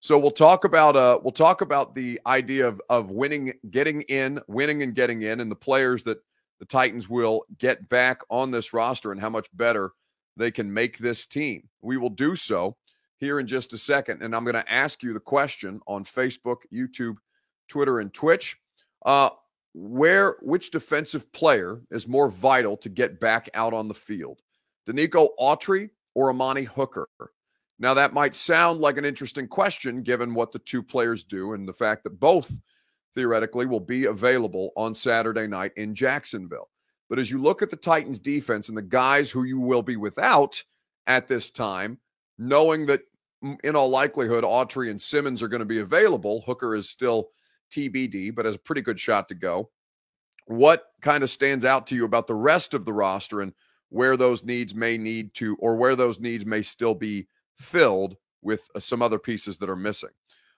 So 0.00 0.18
we'll 0.18 0.30
talk 0.30 0.64
about 0.64 0.96
uh 0.96 1.20
we'll 1.22 1.32
talk 1.32 1.60
about 1.60 1.94
the 1.94 2.20
idea 2.26 2.66
of 2.66 2.80
of 2.88 3.10
winning, 3.10 3.52
getting 3.70 4.02
in, 4.02 4.40
winning 4.48 4.82
and 4.82 4.94
getting 4.94 5.22
in, 5.22 5.40
and 5.40 5.50
the 5.50 5.56
players 5.56 6.02
that 6.04 6.18
the 6.58 6.66
Titans 6.66 7.08
will 7.08 7.44
get 7.58 7.88
back 7.88 8.22
on 8.30 8.50
this 8.50 8.72
roster 8.72 9.12
and 9.12 9.20
how 9.20 9.30
much 9.30 9.48
better 9.54 9.92
they 10.40 10.50
can 10.50 10.72
make 10.72 10.98
this 10.98 11.26
team. 11.26 11.68
We 11.82 11.96
will 11.96 12.10
do 12.10 12.34
so 12.34 12.76
here 13.18 13.38
in 13.38 13.46
just 13.46 13.72
a 13.72 13.78
second. 13.78 14.22
And 14.22 14.34
I'm 14.34 14.44
going 14.44 14.54
to 14.54 14.72
ask 14.72 15.02
you 15.02 15.12
the 15.12 15.20
question 15.20 15.80
on 15.86 16.04
Facebook, 16.04 16.58
YouTube, 16.72 17.16
Twitter, 17.68 18.00
and 18.00 18.12
Twitch. 18.12 18.56
Uh, 19.04 19.30
where 19.72 20.36
which 20.42 20.70
defensive 20.70 21.30
player 21.32 21.80
is 21.90 22.08
more 22.08 22.28
vital 22.28 22.76
to 22.78 22.88
get 22.88 23.20
back 23.20 23.48
out 23.54 23.72
on 23.72 23.86
the 23.86 23.94
field? 23.94 24.40
Denico 24.88 25.28
Autry 25.38 25.90
or 26.14 26.30
Amani 26.30 26.64
Hooker? 26.64 27.08
Now 27.78 27.94
that 27.94 28.12
might 28.12 28.34
sound 28.34 28.80
like 28.80 28.98
an 28.98 29.04
interesting 29.04 29.46
question 29.46 30.02
given 30.02 30.34
what 30.34 30.52
the 30.52 30.58
two 30.60 30.82
players 30.82 31.22
do 31.24 31.52
and 31.52 31.68
the 31.68 31.72
fact 31.72 32.04
that 32.04 32.18
both 32.18 32.60
theoretically 33.14 33.66
will 33.66 33.80
be 33.80 34.06
available 34.06 34.70
on 34.76 34.94
Saturday 34.94 35.46
night 35.46 35.72
in 35.76 35.94
Jacksonville. 35.94 36.68
But 37.10 37.18
as 37.18 37.30
you 37.30 37.42
look 37.42 37.60
at 37.60 37.70
the 37.70 37.76
Titans 37.76 38.20
defense 38.20 38.68
and 38.68 38.78
the 38.78 38.82
guys 38.82 39.32
who 39.32 39.42
you 39.42 39.58
will 39.58 39.82
be 39.82 39.96
without 39.96 40.62
at 41.08 41.26
this 41.26 41.50
time, 41.50 41.98
knowing 42.38 42.86
that 42.86 43.02
in 43.64 43.74
all 43.74 43.90
likelihood 43.90 44.44
Autry 44.44 44.90
and 44.90 45.00
Simmons 45.00 45.42
are 45.42 45.48
going 45.48 45.58
to 45.58 45.66
be 45.66 45.80
available, 45.80 46.42
Hooker 46.46 46.76
is 46.76 46.88
still 46.88 47.30
TBD, 47.72 48.32
but 48.32 48.44
has 48.44 48.54
a 48.54 48.60
pretty 48.60 48.80
good 48.80 49.00
shot 49.00 49.28
to 49.28 49.34
go. 49.34 49.70
What 50.46 50.86
kind 51.00 51.24
of 51.24 51.30
stands 51.30 51.64
out 51.64 51.86
to 51.88 51.96
you 51.96 52.04
about 52.04 52.28
the 52.28 52.34
rest 52.34 52.74
of 52.74 52.84
the 52.84 52.92
roster 52.92 53.40
and 53.40 53.52
where 53.88 54.16
those 54.16 54.44
needs 54.44 54.72
may 54.72 54.96
need 54.96 55.34
to, 55.34 55.56
or 55.56 55.74
where 55.74 55.96
those 55.96 56.20
needs 56.20 56.46
may 56.46 56.62
still 56.62 56.94
be 56.94 57.26
filled 57.56 58.16
with 58.42 58.68
uh, 58.74 58.80
some 58.80 59.02
other 59.02 59.18
pieces 59.18 59.58
that 59.58 59.68
are 59.68 59.76
missing? 59.76 60.10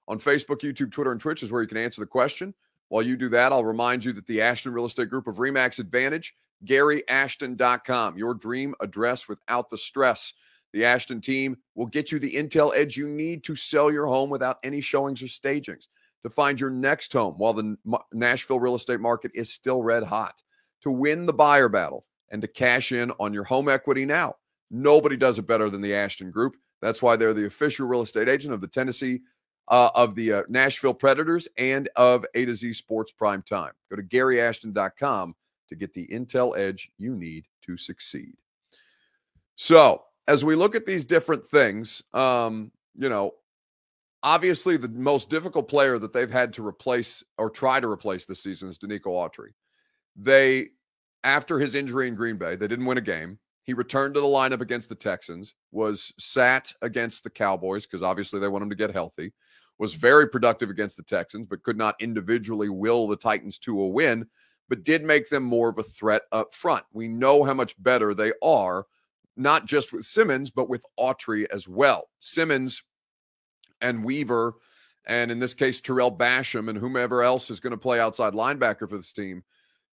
On 0.06 0.18
Facebook, 0.18 0.60
YouTube, 0.60 0.92
Twitter, 0.92 1.12
and 1.12 1.20
Twitch 1.20 1.42
is 1.42 1.50
where 1.50 1.62
you 1.62 1.68
can 1.68 1.78
answer 1.78 2.02
the 2.02 2.06
question. 2.06 2.52
While 2.92 3.04
you 3.04 3.16
do 3.16 3.30
that, 3.30 3.52
I'll 3.52 3.64
remind 3.64 4.04
you 4.04 4.12
that 4.12 4.26
the 4.26 4.42
Ashton 4.42 4.70
Real 4.74 4.84
Estate 4.84 5.08
Group 5.08 5.26
of 5.26 5.36
Remax 5.36 5.78
Advantage, 5.78 6.34
GaryAshton.com, 6.66 8.18
your 8.18 8.34
dream 8.34 8.74
address 8.80 9.26
without 9.26 9.70
the 9.70 9.78
stress. 9.78 10.34
The 10.74 10.84
Ashton 10.84 11.22
team 11.22 11.56
will 11.74 11.86
get 11.86 12.12
you 12.12 12.18
the 12.18 12.34
intel 12.34 12.70
edge 12.76 12.98
you 12.98 13.08
need 13.08 13.44
to 13.44 13.56
sell 13.56 13.90
your 13.90 14.08
home 14.08 14.28
without 14.28 14.58
any 14.62 14.82
showings 14.82 15.22
or 15.22 15.28
stagings 15.28 15.88
to 16.22 16.28
find 16.28 16.60
your 16.60 16.68
next 16.68 17.14
home 17.14 17.32
while 17.38 17.54
the 17.54 17.78
Nashville 18.12 18.60
real 18.60 18.74
estate 18.74 19.00
market 19.00 19.30
is 19.34 19.50
still 19.50 19.82
red 19.82 20.02
hot, 20.02 20.42
to 20.82 20.90
win 20.90 21.24
the 21.24 21.32
buyer 21.32 21.70
battle 21.70 22.04
and 22.30 22.42
to 22.42 22.46
cash 22.46 22.92
in 22.92 23.10
on 23.18 23.32
your 23.32 23.44
home 23.44 23.70
equity 23.70 24.04
now. 24.04 24.34
Nobody 24.70 25.16
does 25.16 25.38
it 25.38 25.46
better 25.46 25.70
than 25.70 25.80
the 25.80 25.94
Ashton 25.94 26.30
Group. 26.30 26.56
That's 26.82 27.00
why 27.00 27.16
they're 27.16 27.32
the 27.32 27.46
official 27.46 27.88
real 27.88 28.02
estate 28.02 28.28
agent 28.28 28.52
of 28.52 28.60
the 28.60 28.68
Tennessee, 28.68 29.22
uh, 29.68 29.90
of 29.94 30.14
the 30.14 30.32
uh, 30.32 30.42
Nashville 30.48 30.94
Predators, 30.94 31.48
and 31.56 31.88
of 31.96 32.24
A 32.34 32.44
to 32.44 32.54
Z 32.54 32.72
Sports 32.72 33.12
Prime 33.12 33.42
Time. 33.42 33.72
Go 33.90 33.96
to 33.96 34.02
GaryAshton.com 34.02 35.34
to 35.68 35.76
get 35.76 35.92
the 35.92 36.06
intel 36.08 36.56
edge 36.56 36.90
you 36.98 37.14
need 37.14 37.46
to 37.62 37.76
succeed. 37.76 38.34
So, 39.56 40.02
as 40.28 40.44
we 40.44 40.54
look 40.54 40.74
at 40.74 40.86
these 40.86 41.04
different 41.04 41.46
things, 41.46 42.02
um, 42.12 42.70
you 42.94 43.08
know, 43.08 43.34
obviously 44.22 44.76
the 44.76 44.88
most 44.88 45.30
difficult 45.30 45.68
player 45.68 45.98
that 45.98 46.12
they've 46.12 46.30
had 46.30 46.52
to 46.54 46.66
replace 46.66 47.24
or 47.38 47.50
try 47.50 47.80
to 47.80 47.88
replace 47.88 48.24
this 48.24 48.42
season 48.42 48.68
is 48.68 48.78
Denico 48.78 49.06
Autry. 49.06 49.50
They, 50.16 50.68
after 51.24 51.58
his 51.58 51.74
injury 51.74 52.08
in 52.08 52.14
Green 52.14 52.36
Bay, 52.36 52.56
they 52.56 52.68
didn't 52.68 52.86
win 52.86 52.98
a 52.98 53.02
game. 53.02 53.38
He 53.64 53.74
returned 53.74 54.14
to 54.14 54.20
the 54.20 54.26
lineup 54.26 54.60
against 54.60 54.88
the 54.88 54.94
Texans, 54.94 55.54
was 55.70 56.12
sat 56.18 56.72
against 56.82 57.24
the 57.24 57.30
Cowboys 57.30 57.86
because 57.86 58.02
obviously 58.02 58.40
they 58.40 58.48
want 58.48 58.62
him 58.62 58.70
to 58.70 58.76
get 58.76 58.92
healthy, 58.92 59.32
was 59.78 59.94
very 59.94 60.28
productive 60.28 60.68
against 60.68 60.96
the 60.96 61.04
Texans, 61.04 61.46
but 61.46 61.62
could 61.62 61.78
not 61.78 62.00
individually 62.00 62.68
will 62.68 63.06
the 63.06 63.16
Titans 63.16 63.58
to 63.60 63.80
a 63.80 63.88
win 63.88 64.26
but 64.72 64.84
did 64.84 65.02
make 65.04 65.28
them 65.28 65.42
more 65.42 65.68
of 65.68 65.76
a 65.76 65.82
threat 65.82 66.22
up 66.32 66.54
front. 66.54 66.82
We 66.94 67.06
know 67.06 67.44
how 67.44 67.52
much 67.52 67.74
better 67.82 68.14
they 68.14 68.32
are, 68.42 68.86
not 69.36 69.66
just 69.66 69.92
with 69.92 70.06
Simmons, 70.06 70.50
but 70.50 70.70
with 70.70 70.82
Autry 70.98 71.44
as 71.52 71.68
well. 71.68 72.08
Simmons 72.20 72.82
and 73.82 74.02
Weaver, 74.02 74.54
and 75.06 75.30
in 75.30 75.38
this 75.38 75.52
case, 75.52 75.82
Tarell 75.82 76.16
Basham, 76.16 76.70
and 76.70 76.78
whomever 76.78 77.22
else 77.22 77.50
is 77.50 77.60
going 77.60 77.72
to 77.72 77.76
play 77.76 78.00
outside 78.00 78.32
linebacker 78.32 78.88
for 78.88 78.96
this 78.96 79.12
team 79.12 79.42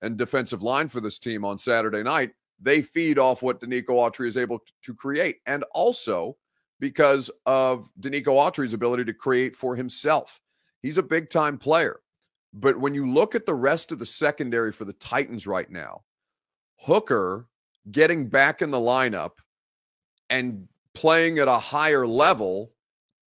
and 0.01 0.17
defensive 0.17 0.63
line 0.63 0.87
for 0.87 1.01
this 1.01 1.19
team 1.19 1.45
on 1.45 1.59
Saturday 1.59 2.05
night, 2.05 2.31
they 2.61 2.83
feed 2.83 3.19
off 3.19 3.43
what 3.43 3.61
Denico 3.61 3.91
Autry 3.91 4.27
is 4.27 4.37
able 4.37 4.61
to 4.83 4.95
create. 4.95 5.37
And 5.47 5.65
also 5.73 6.37
because 6.81 7.31
of 7.47 7.91
Denico 8.01 8.29
Autry's 8.29 8.75
ability 8.75 9.05
to 9.05 9.15
create 9.15 9.55
for 9.55 9.77
himself. 9.77 10.41
He's 10.81 10.99
a 10.99 11.03
big 11.03 11.31
time 11.31 11.59
player. 11.59 12.01
But 12.53 12.79
when 12.79 12.95
you 12.95 13.07
look 13.07 13.35
at 13.35 13.47
the 13.47 13.55
rest 13.55 13.93
of 13.93 13.99
the 13.99 14.07
secondary 14.07 14.73
for 14.73 14.85
the 14.85 14.93
Titans 14.95 15.47
right 15.47 15.71
now, 15.71 16.03
Hooker 16.81 17.47
getting 17.91 18.29
back 18.29 18.63
in 18.63 18.71
the 18.71 18.79
lineup 18.79 19.33
and 20.31 20.69
playing 20.95 21.39
at 21.39 21.49
a 21.49 21.59
higher 21.59 22.07
level 22.07 22.73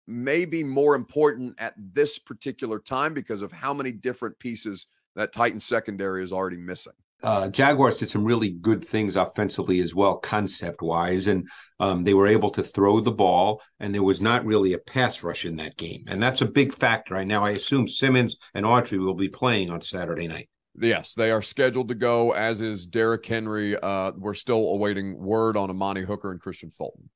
may 0.07 0.45
be 0.45 0.63
more 0.63 0.95
important 0.95 1.55
at 1.59 1.73
this 1.77 2.17
particular 2.19 2.79
time 2.79 3.13
because 3.13 3.41
of 3.41 3.51
how 3.51 3.73
many 3.73 3.91
different 3.91 4.37
pieces 4.39 4.87
that 5.15 5.33
Titans 5.33 5.65
secondary 5.65 6.23
is 6.23 6.31
already 6.31 6.57
missing 6.57 6.93
uh, 7.23 7.49
Jaguars 7.49 7.97
did 7.97 8.09
some 8.09 8.25
really 8.25 8.51
good 8.51 8.83
things 8.83 9.15
offensively 9.15 9.79
as 9.81 9.93
well, 9.93 10.17
concept 10.17 10.81
wise, 10.81 11.27
and 11.27 11.47
um, 11.79 12.03
they 12.03 12.13
were 12.13 12.27
able 12.27 12.49
to 12.51 12.63
throw 12.63 12.99
the 12.99 13.11
ball, 13.11 13.61
and 13.79 13.93
there 13.93 14.03
was 14.03 14.21
not 14.21 14.45
really 14.45 14.73
a 14.73 14.79
pass 14.79 15.23
rush 15.23 15.45
in 15.45 15.55
that 15.57 15.77
game, 15.77 16.03
and 16.07 16.21
that's 16.21 16.41
a 16.41 16.45
big 16.45 16.73
factor. 16.73 17.13
Right 17.13 17.27
now, 17.27 17.43
I 17.43 17.51
assume 17.51 17.87
Simmons 17.87 18.37
and 18.53 18.65
Autry 18.65 18.99
will 18.99 19.15
be 19.15 19.29
playing 19.29 19.69
on 19.69 19.81
Saturday 19.81 20.27
night. 20.27 20.49
Yes, 20.75 21.13
they 21.15 21.31
are 21.31 21.41
scheduled 21.41 21.89
to 21.89 21.95
go, 21.95 22.31
as 22.31 22.61
is 22.61 22.85
Derrick 22.85 23.25
Henry. 23.25 23.77
Uh, 23.77 24.11
we're 24.17 24.33
still 24.33 24.69
awaiting 24.69 25.21
word 25.21 25.57
on 25.57 25.69
Amani 25.69 26.01
Hooker 26.01 26.31
and 26.31 26.41
Kristian 26.41 26.73
Fulton. 26.73 27.09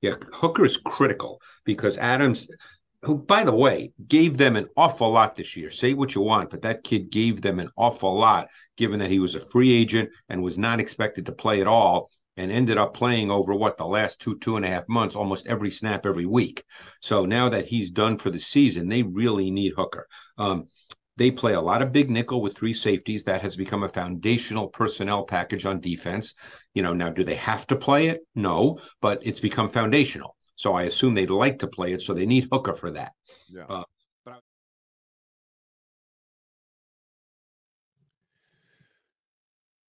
Yeah, 0.00 0.14
Hooker 0.32 0.64
is 0.64 0.76
critical 0.76 1.40
because 1.64 1.96
Adams 1.98 2.48
who, 3.02 3.18
by 3.18 3.44
the 3.44 3.54
way, 3.54 3.92
gave 4.08 4.36
them 4.36 4.56
an 4.56 4.68
awful 4.76 5.10
lot 5.10 5.34
this 5.34 5.56
year. 5.56 5.70
Say 5.70 5.94
what 5.94 6.14
you 6.14 6.20
want, 6.20 6.50
but 6.50 6.62
that 6.62 6.84
kid 6.84 7.10
gave 7.10 7.40
them 7.40 7.58
an 7.58 7.70
awful 7.76 8.14
lot, 8.14 8.48
given 8.76 8.98
that 8.98 9.10
he 9.10 9.18
was 9.18 9.34
a 9.34 9.40
free 9.40 9.72
agent 9.72 10.10
and 10.28 10.42
was 10.42 10.58
not 10.58 10.80
expected 10.80 11.26
to 11.26 11.32
play 11.32 11.60
at 11.60 11.66
all 11.66 12.10
and 12.36 12.52
ended 12.52 12.78
up 12.78 12.94
playing 12.94 13.30
over 13.30 13.54
what 13.54 13.76
the 13.76 13.86
last 13.86 14.20
two, 14.20 14.38
two 14.38 14.56
and 14.56 14.64
a 14.64 14.68
half 14.68 14.88
months, 14.88 15.16
almost 15.16 15.46
every 15.46 15.70
snap 15.70 16.06
every 16.06 16.26
week. 16.26 16.62
So 17.00 17.24
now 17.24 17.48
that 17.48 17.66
he's 17.66 17.90
done 17.90 18.18
for 18.18 18.30
the 18.30 18.38
season, 18.38 18.88
they 18.88 19.02
really 19.02 19.50
need 19.50 19.72
Hooker. 19.76 20.06
Um, 20.38 20.66
they 21.16 21.30
play 21.30 21.52
a 21.52 21.60
lot 21.60 21.82
of 21.82 21.92
big 21.92 22.10
nickel 22.10 22.40
with 22.40 22.56
three 22.56 22.72
safeties. 22.72 23.24
That 23.24 23.42
has 23.42 23.56
become 23.56 23.82
a 23.82 23.88
foundational 23.88 24.68
personnel 24.68 25.24
package 25.24 25.66
on 25.66 25.80
defense. 25.80 26.34
You 26.72 26.82
know, 26.82 26.94
now 26.94 27.10
do 27.10 27.24
they 27.24 27.34
have 27.34 27.66
to 27.66 27.76
play 27.76 28.08
it? 28.08 28.20
No, 28.34 28.80
but 29.02 29.26
it's 29.26 29.40
become 29.40 29.68
foundational. 29.68 30.34
So 30.60 30.74
I 30.74 30.82
assume 30.82 31.14
they'd 31.14 31.30
like 31.30 31.58
to 31.60 31.66
play 31.66 31.94
it. 31.94 32.02
So 32.02 32.12
they 32.12 32.26
need 32.26 32.46
Hooker 32.52 32.74
for 32.74 32.90
that. 32.90 33.12
Yeah. 33.48 33.64
Uh, 33.66 33.84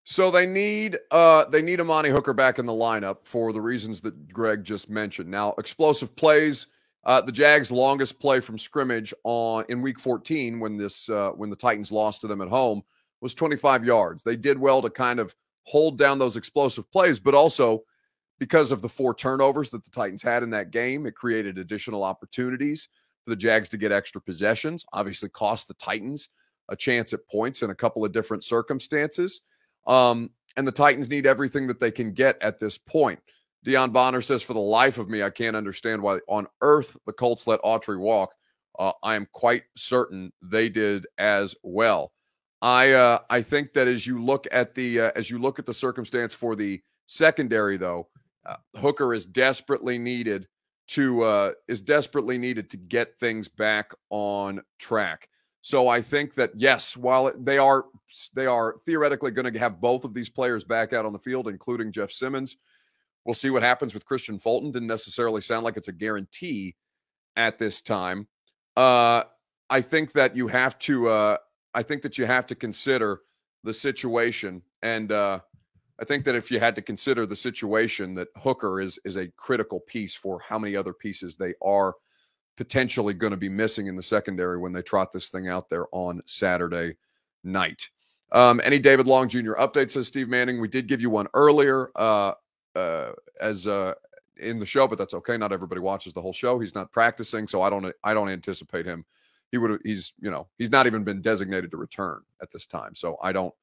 So 0.04 0.30
they 0.32 0.46
need 0.46 0.98
uh 1.12 1.46
they 1.46 1.62
need 1.62 1.80
Amani 1.80 2.10
Hooker 2.10 2.34
back 2.34 2.58
in 2.60 2.66
the 2.66 2.74
lineup 2.74 3.20
for 3.26 3.54
the 3.54 3.62
reasons 3.62 4.02
that 4.02 4.34
Greg 4.34 4.64
just 4.64 4.90
mentioned. 4.90 5.30
Now, 5.30 5.54
explosive 5.58 6.16
plays, 6.16 6.68
uh 7.06 7.22
the 7.22 7.32
Jags 7.32 7.72
longest 7.72 8.20
play 8.20 8.40
from 8.42 8.58
scrimmage 8.58 9.14
on 9.24 9.64
in 9.70 9.82
week 9.82 10.00
14 10.00 10.60
when 10.60 10.76
this 10.76 11.10
uh 11.10 11.32
when 11.32 11.50
the 11.50 11.56
Titans 11.56 11.92
lost 11.94 12.22
to 12.22 12.28
them 12.28 12.42
at 12.42 12.50
home 12.50 12.82
was 13.22 13.34
25 13.34 13.86
yards. 13.86 14.24
They 14.24 14.36
did 14.36 14.58
well 14.58 14.82
to 14.82 14.90
kind 14.90 15.20
of 15.20 15.34
hold 15.64 15.98
down 15.98 16.18
those 16.20 16.36
explosive 16.36 16.92
plays, 16.92 17.20
but 17.20 17.36
also 17.36 17.84
because 18.42 18.72
of 18.72 18.82
the 18.82 18.90
four 18.90 19.14
turnovers 19.14 19.70
that 19.70 19.86
the 19.86 19.92
Titans 19.92 20.24
had 20.24 20.42
in 20.42 20.50
that 20.50 20.72
game, 20.72 21.06
it 21.06 21.14
created 21.14 21.60
additional 21.60 22.04
opportunities 22.04 22.90
for 23.24 23.30
the 23.30 23.36
Jags 23.36 23.70
to 23.70 23.78
get 23.78 23.92
extra 23.92 24.20
possessions. 24.20 24.84
Obviously, 24.94 25.30
cost 25.30 25.68
the 25.68 25.76
Titans 25.76 26.28
a 26.68 26.76
chance 26.76 27.14
at 27.14 27.28
points 27.28 27.62
in 27.62 27.70
a 27.70 27.76
couple 27.76 28.04
of 28.04 28.12
different 28.12 28.44
circumstances. 28.44 29.42
Um, 29.86 30.32
and 30.58 30.68
the 30.68 30.72
Titans 30.72 31.08
need 31.08 31.28
everything 31.28 31.68
that 31.68 31.80
they 31.80 31.92
can 31.92 32.14
get 32.14 32.42
at 32.42 32.58
this 32.58 32.80
point. 32.80 33.20
Dion 33.64 33.92
Bonner 33.92 34.22
says, 34.22 34.42
For 34.42 34.54
the 34.54 34.60
life 34.60 34.98
of 34.98 35.08
me, 35.08 35.22
I 35.22 35.30
can't 35.30 35.56
understand 35.56 36.02
why 36.02 36.18
on 36.28 36.48
earth 36.62 36.98
the 37.06 37.14
Colts 37.14 37.46
let 37.46 37.62
Autry 37.62 38.00
walk. 38.00 38.34
Uh, 38.80 38.94
I 39.04 39.14
am 39.14 39.28
quite 39.34 39.66
certain 39.78 40.32
they 40.42 40.68
did 40.68 41.06
as 41.20 41.54
well. 41.62 42.12
I 42.64 42.94
uh, 42.94 43.20
I 43.30 43.44
think 43.44 43.74
that 43.74 43.88
as 43.88 44.08
you 44.08 44.24
look 44.24 44.48
at 44.52 44.74
the 44.74 45.00
uh, 45.00 45.12
as 45.16 45.30
you 45.30 45.38
look 45.38 45.60
at 45.60 45.68
the 45.68 45.74
circumstance 45.76 46.34
for 46.34 46.56
the 46.56 46.82
secondary, 47.06 47.78
though, 47.78 48.08
uh, 48.46 48.56
Hooker 48.76 49.14
is 49.14 49.26
desperately 49.26 49.98
needed 49.98 50.48
to 50.90 51.24
uh, 51.24 51.52
is 51.68 51.82
desperately 51.82 52.38
needed 52.38 52.70
to 52.72 52.78
get 52.78 53.18
things 53.20 53.48
back 53.48 53.92
on 54.10 54.62
track. 54.80 55.30
So 55.62 55.88
I 55.88 56.02
think 56.02 56.34
that 56.36 56.52
yes, 56.56 56.98
while 56.98 57.32
they 57.38 57.58
are 57.58 57.86
they 58.34 58.48
are 58.48 58.76
theoretically 58.86 59.32
going 59.32 59.52
to 59.52 59.60
have 59.60 59.80
both 59.80 60.04
of 60.04 60.14
these 60.14 60.30
players 60.30 60.64
back 60.64 60.92
out 60.92 61.06
on 61.06 61.14
the 61.14 61.20
field, 61.20 61.48
including 61.48 61.92
Jeff 61.92 62.12
Simmons. 62.12 62.58
We'll 63.26 63.36
see 63.36 63.52
what 63.52 63.62
happens 63.62 63.94
with 63.94 64.06
Kristian 64.06 64.42
Fulton. 64.42 64.72
Didn't 64.72 64.88
necessarily 64.88 65.42
sound 65.42 65.64
like 65.64 65.78
it's 65.78 65.88
a 65.88 65.94
guarantee 65.94 66.76
at 67.36 67.60
this 67.60 67.82
time. 67.82 68.28
Uh, 68.76 69.24
I 69.70 69.82
think 69.82 70.14
that 70.14 70.36
you 70.36 70.48
have 70.48 70.80
to. 70.80 71.08
Uh, 71.08 71.38
I 71.74 71.84
think 71.84 72.02
that 72.02 72.18
you 72.18 72.26
have 72.26 72.48
to 72.48 72.56
consider 72.56 73.22
the 73.64 73.74
situation 73.74 74.64
and 74.82 75.12
uh, 75.12 75.40
I 76.00 76.06
think 76.06 76.26
that 76.26 76.36
if 76.36 76.50
you 76.50 76.60
had 76.60 76.76
to 76.76 76.82
consider 76.82 77.26
the 77.26 77.36
situation 77.36 78.16
that 78.16 78.30
Hooker 78.38 78.82
is 78.82 79.00
is 79.06 79.18
a 79.18 79.28
critical 79.38 79.80
piece 79.80 80.16
for 80.16 80.40
how 80.40 80.58
many 80.58 80.76
other 80.76 80.94
pieces 80.94 81.36
they 81.36 81.54
are 81.62 81.96
potentially 82.58 83.14
going 83.14 83.32
to 83.32 83.38
be 83.38 83.50
missing 83.50 83.88
in 83.88 83.96
the 83.96 84.04
secondary 84.04 84.58
when 84.58 84.74
they 84.74 84.82
trot 84.82 85.12
this 85.12 85.30
thing 85.30 85.48
out 85.48 85.70
there 85.70 85.86
on 85.92 86.22
Saturday 86.26 86.96
night. 87.44 87.90
Um, 88.32 88.62
any 88.64 88.80
David 88.80 89.08
Long 89.08 89.28
Jr. 89.28 89.54
update 89.54 89.92
says 89.92 90.08
Steve 90.08 90.30
Manning. 90.30 90.62
We 90.62 90.68
did 90.68 90.88
give 90.88 91.02
you 91.02 91.10
one 91.10 91.28
earlier 91.34 91.92
uh, 91.96 92.34
uh, 92.76 93.12
as 93.40 93.68
uh, 93.68 93.94
in 94.38 94.60
the 94.60 94.66
show, 94.66 94.88
but 94.88 94.98
that's 94.98 95.14
okay. 95.14 95.38
Not 95.38 95.52
everybody 95.52 95.82
watches 95.82 96.14
the 96.14 96.22
whole 96.22 96.34
show. 96.34 96.60
He's 96.60 96.76
not 96.76 96.92
practicing, 96.92 97.48
so 97.48 97.62
I 97.62 97.70
don't 97.70 97.94
I 98.04 98.14
don't 98.14 98.30
anticipate 98.30 98.86
him. 98.86 99.06
He 99.52 99.58
would 99.58 99.82
he's 99.84 100.14
you 100.22 100.32
know 100.32 100.48
he's 100.58 100.72
not 100.72 100.88
even 100.88 101.04
been 101.04 101.22
designated 101.22 101.72
to 101.72 101.78
return 101.78 102.22
at 102.42 102.52
this 102.52 102.68
time, 102.68 102.96
so 102.96 103.18
I 103.22 103.32
don't 103.32 103.54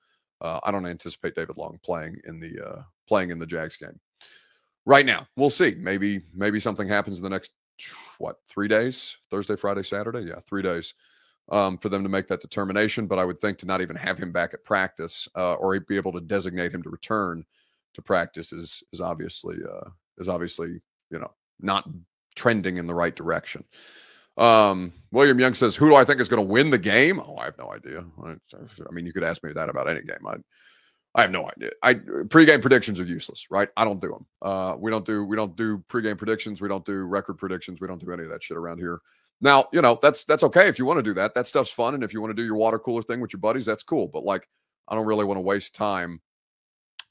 uh, 0.41 0.61
I 0.63 0.71
don't 0.71 0.87
anticipate 0.87 1.35
David 1.35 1.57
Long 1.57 1.79
playing 1.83 2.21
in 2.27 2.41
the 2.41 2.67
uh, 2.67 2.83
playing 3.07 3.31
in 3.31 3.39
the 3.39 3.47
Jags 3.47 3.77
game 3.77 3.99
right 4.87 5.07
now. 5.07 5.27
We'll 5.37 5.51
see. 5.51 5.77
Maybe 5.79 6.23
maybe 6.35 6.61
something 6.61 6.89
happens 6.89 7.19
in 7.19 7.23
the 7.23 7.31
next 7.31 7.53
what 8.19 8.37
three 8.49 8.69
days? 8.69 9.17
Thursday, 9.31 9.57
Friday, 9.57 9.83
Saturday. 9.83 10.23
Yeah, 10.23 10.41
three 10.47 10.63
days 10.63 10.95
um, 11.51 11.79
for 11.79 11.89
them 11.89 12.03
to 12.03 12.09
make 12.09 12.27
that 12.29 12.41
determination. 12.41 13.07
But 13.07 13.19
I 13.19 13.25
would 13.25 13.41
think 13.41 13.59
to 13.59 13.67
not 13.67 13.81
even 13.81 13.97
have 13.97 14.19
him 14.19 14.33
back 14.33 14.55
at 14.55 14.65
practice 14.65 15.29
uh, 15.37 15.55
or 15.55 15.79
be 15.81 15.97
able 15.97 16.13
to 16.13 16.21
designate 16.21 16.73
him 16.73 16.83
to 16.83 16.91
return 16.91 17.45
to 17.95 18.03
practice 18.03 18.53
is 18.53 18.83
is 18.93 19.01
obviously 19.01 19.57
uh, 19.71 19.89
is 20.19 20.29
obviously 20.29 20.81
you 21.11 21.19
know 21.19 21.31
not 21.61 21.89
trending 22.35 22.77
in 22.77 22.87
the 22.87 22.95
right 22.95 23.15
direction. 23.15 23.65
Um, 24.39 24.93
William 25.11 25.39
Young 25.39 25.55
says, 25.55 25.75
"Who 25.75 25.89
do 25.89 25.97
I 25.97 26.05
think 26.05 26.21
is 26.21 26.29
going 26.29 26.45
to 26.45 26.51
win 26.51 26.71
the 26.71 26.79
game?" 26.79 27.21
Oh, 27.21 27.37
I 27.37 27.47
have 27.47 27.59
no 27.59 27.73
idea. 27.73 28.05
I, 28.25 28.37
I, 28.55 28.93
mean, 28.93 29.05
you 29.05 29.13
could 29.13 29.25
ask 29.25 29.43
me 29.43 29.53
that 29.53 29.69
about 29.69 29.89
any 29.89 30.03
game. 30.03 30.27
I, 30.27 30.37
I 31.15 31.23
have 31.23 31.31
no 31.33 31.49
idea. 31.49 31.71
I 31.83 31.95
pregame 31.95 32.61
predictions 32.61 33.01
are 33.01 33.05
useless, 33.05 33.47
right? 33.51 33.69
I 33.77 33.85
don't 33.85 34.01
do 34.01 34.09
them. 34.09 34.27
Uh, 34.41 34.77
we 34.79 34.91
don't 34.91 35.05
do 35.05 35.25
we 35.25 35.37
don't 35.37 35.57
do 35.57 35.79
pregame 35.89 36.17
predictions. 36.17 36.61
We 36.61 36.69
don't 36.69 36.85
do 36.85 37.05
record 37.05 37.39
predictions. 37.39 37.81
We 37.81 37.89
don't 37.89 38.05
do 38.05 38.13
any 38.13 38.23
of 38.23 38.31
that 38.31 38.43
shit 38.43 38.57
around 38.57 38.79
here. 38.79 39.01
Now, 39.41 39.65
you 39.73 39.83
know 39.83 39.99
that's 40.01 40.25
that's 40.25 40.45
okay 40.45 40.69
if 40.69 40.79
you 40.79 40.85
want 40.85 40.99
to 40.99 41.03
do 41.03 41.15
that. 41.15 41.35
That 41.35 41.49
stuff's 41.49 41.71
fun, 41.71 41.95
and 41.95 42.05
if 42.05 42.13
you 42.13 42.21
want 42.21 42.31
to 42.31 42.41
do 42.41 42.47
your 42.47 42.57
water 42.57 42.79
cooler 42.79 43.03
thing 43.03 43.21
with 43.21 43.33
your 43.33 43.41
buddies, 43.41 43.67
that's 43.67 43.83
cool. 43.83 44.09
But 44.09 44.25
like, 44.25 44.49
I 44.87 44.95
don't 44.95 45.07
really 45.07 45.25
want 45.25 45.39
to 45.39 45.43
waste 45.43 45.75
time 45.75 46.21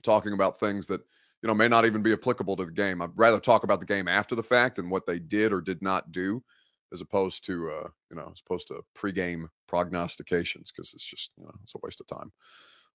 talking 0.03 0.33
about 0.33 0.59
things 0.59 0.87
that 0.87 1.01
you 1.41 1.47
know 1.47 1.55
may 1.55 1.67
not 1.67 1.85
even 1.85 2.01
be 2.01 2.13
applicable 2.13 2.55
to 2.57 2.65
the 2.65 2.71
game. 2.71 3.01
I'd 3.01 3.09
rather 3.15 3.39
talk 3.39 3.63
about 3.63 3.79
the 3.81 3.85
game 3.85 4.07
after 4.07 4.35
the 4.35 4.43
fact 4.43 4.79
and 4.79 4.89
what 4.89 5.05
they 5.05 5.19
did 5.19 5.51
or 5.51 5.59
did 5.59 5.81
not 5.81 6.11
do 6.11 6.43
as 6.93 7.01
opposed 7.01 7.45
to 7.45 7.69
uh, 7.71 7.87
you 8.09 8.17
know, 8.17 8.31
as 8.33 8.41
opposed 8.45 8.67
to 8.69 8.81
pregame 8.95 9.47
prognostications 9.67 10.71
because 10.71 10.93
it's 10.93 11.03
just 11.03 11.31
you 11.37 11.45
know 11.45 11.53
it's 11.63 11.75
a 11.75 11.79
waste 11.83 12.01
of 12.01 12.07
time. 12.07 12.31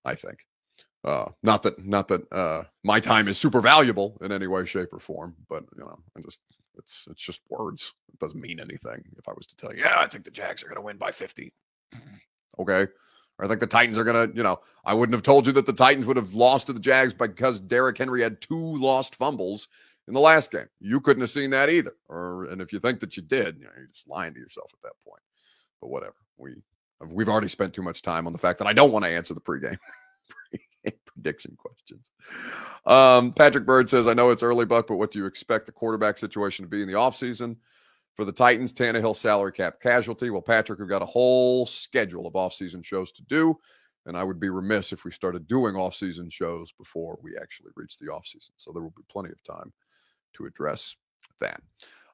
I 0.05 0.15
think. 0.15 0.39
Uh, 1.05 1.29
not 1.43 1.63
that 1.63 1.85
not 1.85 2.07
that 2.07 2.31
uh, 2.31 2.63
my 2.83 2.99
time 2.99 3.27
is 3.27 3.37
super 3.37 3.59
valuable 3.59 4.17
in 4.21 4.31
any 4.31 4.47
way, 4.47 4.63
shape, 4.65 4.93
or 4.93 4.99
form, 4.99 5.35
but 5.49 5.63
you 5.77 5.83
know, 5.83 5.99
I 6.17 6.21
just 6.21 6.39
it's 6.77 7.07
it's 7.09 7.21
just 7.21 7.41
words. 7.49 7.93
It 8.11 8.19
doesn't 8.19 8.39
mean 8.39 8.59
anything. 8.59 9.03
If 9.17 9.27
I 9.27 9.33
was 9.33 9.45
to 9.47 9.55
tell 9.55 9.73
you, 9.73 9.81
yeah, 9.81 9.95
I 9.97 10.07
think 10.07 10.23
the 10.23 10.31
Jags 10.31 10.63
are 10.63 10.67
going 10.67 10.77
to 10.77 10.81
win 10.81 10.97
by 10.97 11.11
fifty. 11.11 11.53
okay. 12.59 12.87
Or 13.39 13.45
I 13.45 13.47
think 13.47 13.59
the 13.59 13.67
Titans 13.67 13.97
are 13.97 14.03
going 14.03 14.29
to, 14.29 14.37
you 14.37 14.43
know, 14.43 14.59
I 14.85 14.93
wouldn't 14.93 15.15
have 15.15 15.23
told 15.23 15.47
you 15.47 15.53
that 15.53 15.65
the 15.65 15.73
Titans 15.73 16.05
would 16.05 16.17
have 16.17 16.35
lost 16.35 16.67
to 16.67 16.73
the 16.73 16.79
Jags 16.79 17.15
because 17.15 17.59
Derrick 17.59 17.97
Henry 17.97 18.21
had 18.21 18.39
two 18.39 18.77
lost 18.77 19.15
fumbles 19.15 19.67
in 20.07 20.13
the 20.13 20.19
last 20.19 20.51
game. 20.51 20.67
You 20.79 20.99
couldn't 20.99 21.21
have 21.21 21.29
seen 21.29 21.51
that 21.51 21.69
either. 21.69 21.93
Or 22.09 22.45
and 22.45 22.61
if 22.61 22.73
you 22.73 22.79
think 22.79 22.99
that 22.99 23.15
you 23.17 23.23
did, 23.23 23.57
you 23.57 23.65
know, 23.65 23.71
you're 23.77 23.87
just 23.87 24.09
lying 24.09 24.33
to 24.33 24.39
yourself 24.39 24.71
at 24.73 24.81
that 24.83 24.93
point. 25.07 25.21
But 25.81 25.89
whatever. 25.89 26.15
We 26.37 26.63
we've 27.09 27.29
already 27.29 27.47
spent 27.49 27.73
too 27.73 27.81
much 27.81 28.01
time 28.01 28.27
on 28.27 28.33
the 28.33 28.39
fact 28.39 28.59
that 28.59 28.67
I 28.67 28.73
don't 28.73 28.91
want 28.91 29.05
to 29.05 29.11
answer 29.11 29.33
the 29.33 29.41
pregame 29.41 29.77
prediction 31.05 31.55
questions. 31.57 32.11
Um, 32.85 33.33
Patrick 33.33 33.65
Bird 33.65 33.89
says, 33.89 34.07
I 34.07 34.13
know 34.13 34.29
it's 34.31 34.43
early, 34.43 34.65
Buck, 34.65 34.87
but 34.87 34.97
what 34.97 35.11
do 35.11 35.19
you 35.19 35.25
expect 35.25 35.65
the 35.65 35.71
quarterback 35.71 36.17
situation 36.17 36.65
to 36.65 36.69
be 36.69 36.81
in 36.81 36.87
the 36.87 36.95
offseason? 36.95 37.57
For 38.15 38.25
the 38.25 38.31
Titans, 38.31 38.73
Tannehill 38.73 39.15
salary 39.15 39.51
cap 39.51 39.81
casualty. 39.81 40.29
Well, 40.29 40.43
Patrick, 40.43 40.79
we've 40.79 40.87
got 40.87 41.01
a 41.01 41.05
whole 41.05 41.65
schedule 41.65 42.27
of 42.27 42.33
offseason 42.33 42.85
shows 42.85 43.11
to 43.13 43.23
do. 43.23 43.57
And 44.05 44.15
I 44.15 44.23
would 44.23 44.39
be 44.39 44.49
remiss 44.49 44.93
if 44.93 45.03
we 45.03 45.11
started 45.11 45.47
doing 45.47 45.75
off-season 45.75 46.29
shows 46.29 46.71
before 46.73 47.17
we 47.23 47.37
actually 47.41 47.71
reach 47.75 47.97
the 47.97 48.09
off-season. 48.09 48.53
So 48.57 48.71
there 48.71 48.83
will 48.83 48.93
be 48.95 49.03
plenty 49.09 49.29
of 49.29 49.41
time 49.43 49.71
to 50.33 50.45
address 50.45 50.95
that. 51.39 51.61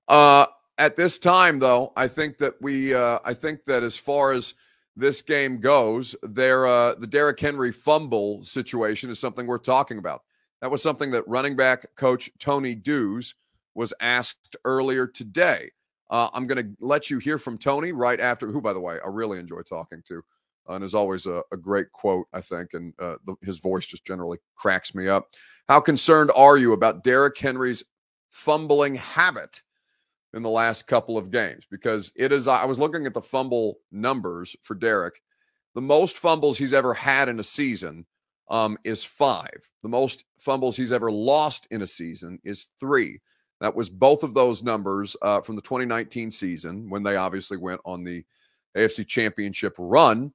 Uh, 0.08 0.46
at 0.78 0.96
this 0.96 1.20
time, 1.20 1.60
though, 1.60 1.94
I 1.96 2.08
think 2.08 2.38
that 2.38 2.54
we, 2.62 2.94
uh, 2.94 3.20
I 3.26 3.34
think 3.34 3.66
that 3.66 3.84
as 3.84 3.98
far 3.98 4.32
as 4.32 4.54
this 4.96 5.22
game 5.22 5.60
goes, 5.60 6.16
there, 6.24 6.68
uh, 6.68 6.96
the 6.96 7.08
Derrick 7.08 7.40
Henry 7.40 7.72
fumble 7.72 8.42
situation 8.44 9.10
is 9.10 9.20
something 9.20 9.46
we're 9.46 9.58
talking 9.58 9.98
about. 9.98 10.24
That 10.62 10.72
was 10.72 10.82
something 10.82 11.12
that 11.12 11.28
running 11.28 11.56
back 11.56 11.86
coach 11.96 12.30
Tony 12.40 12.76
Dews 12.76 13.36
was 13.76 13.94
asked 14.02 14.56
earlier 14.66 15.08
today. 15.08 15.70
Uh, 16.10 16.30
I'm 16.34 16.48
going 16.48 16.64
to 16.64 16.76
let 16.80 17.10
you 17.10 17.20
hear 17.20 17.38
from 17.38 17.58
Tony 17.58 17.92
right 17.92 18.20
after, 18.20 18.48
who, 18.48 18.62
by 18.62 18.74
the 18.74 18.80
way, 18.80 18.98
I 19.04 19.10
really 19.10 19.40
enjoy 19.40 19.62
talking 19.62 20.02
to 20.08 20.24
and 20.68 20.84
is 20.84 20.96
always 20.96 21.26
a, 21.26 21.42
a, 21.52 21.58
great 21.58 21.92
quote, 21.92 22.28
I 22.34 22.42
think. 22.42 22.74
And 22.74 22.94
uh, 23.00 23.16
the, 23.26 23.36
his 23.42 23.60
voice 23.60 23.88
just 23.88 24.06
generally 24.06 24.38
cracks 24.56 24.94
me 24.94 25.08
up. 25.08 25.30
How 25.68 25.80
concerned 25.80 26.32
are 26.36 26.58
you 26.58 26.74
about 26.74 27.04
Derrick 27.04 27.38
Henry's 27.38 27.84
fumbling 28.30 28.96
habit 28.96 29.62
in 30.34 30.44
the 30.44 30.50
last 30.50 30.88
couple 30.88 31.18
of 31.18 31.32
games? 31.32 31.66
Because 31.70 32.12
it 32.16 32.32
is, 32.32 32.48
I 32.48 32.66
was 32.66 32.80
looking 32.80 33.06
at 33.06 33.14
the 33.14 33.22
fumble 33.22 33.80
numbers 33.92 34.56
for 34.64 34.76
Derrick. 34.76 35.22
The 35.76 35.82
most 35.82 36.18
fumbles 36.18 36.58
he's 36.58 36.74
ever 36.74 36.94
had 36.94 37.30
in 37.30 37.40
a 37.40 37.44
season 37.44 38.06
um, 38.50 38.78
is 38.84 39.04
five. 39.04 39.70
The 39.82 39.90
most 39.90 40.26
fumbles 40.38 40.76
he's 40.76 40.92
ever 40.92 41.12
lost 41.12 41.68
in 41.72 41.82
a 41.84 41.88
season 41.88 42.40
is 42.44 42.70
three. 42.80 43.20
That 43.62 43.76
was 43.76 43.90
both 43.90 44.24
of 44.24 44.34
those 44.34 44.64
numbers 44.64 45.16
uh, 45.22 45.42
from 45.42 45.56
the 45.56 45.62
2019 45.62 46.32
season 46.32 46.90
when 46.90 47.04
they 47.04 47.18
obviously 47.18 47.58
went 47.58 47.82
on 47.86 48.04
the 48.04 48.24
AFC 48.76 49.06
Championship 49.06 49.76
run. 49.78 50.34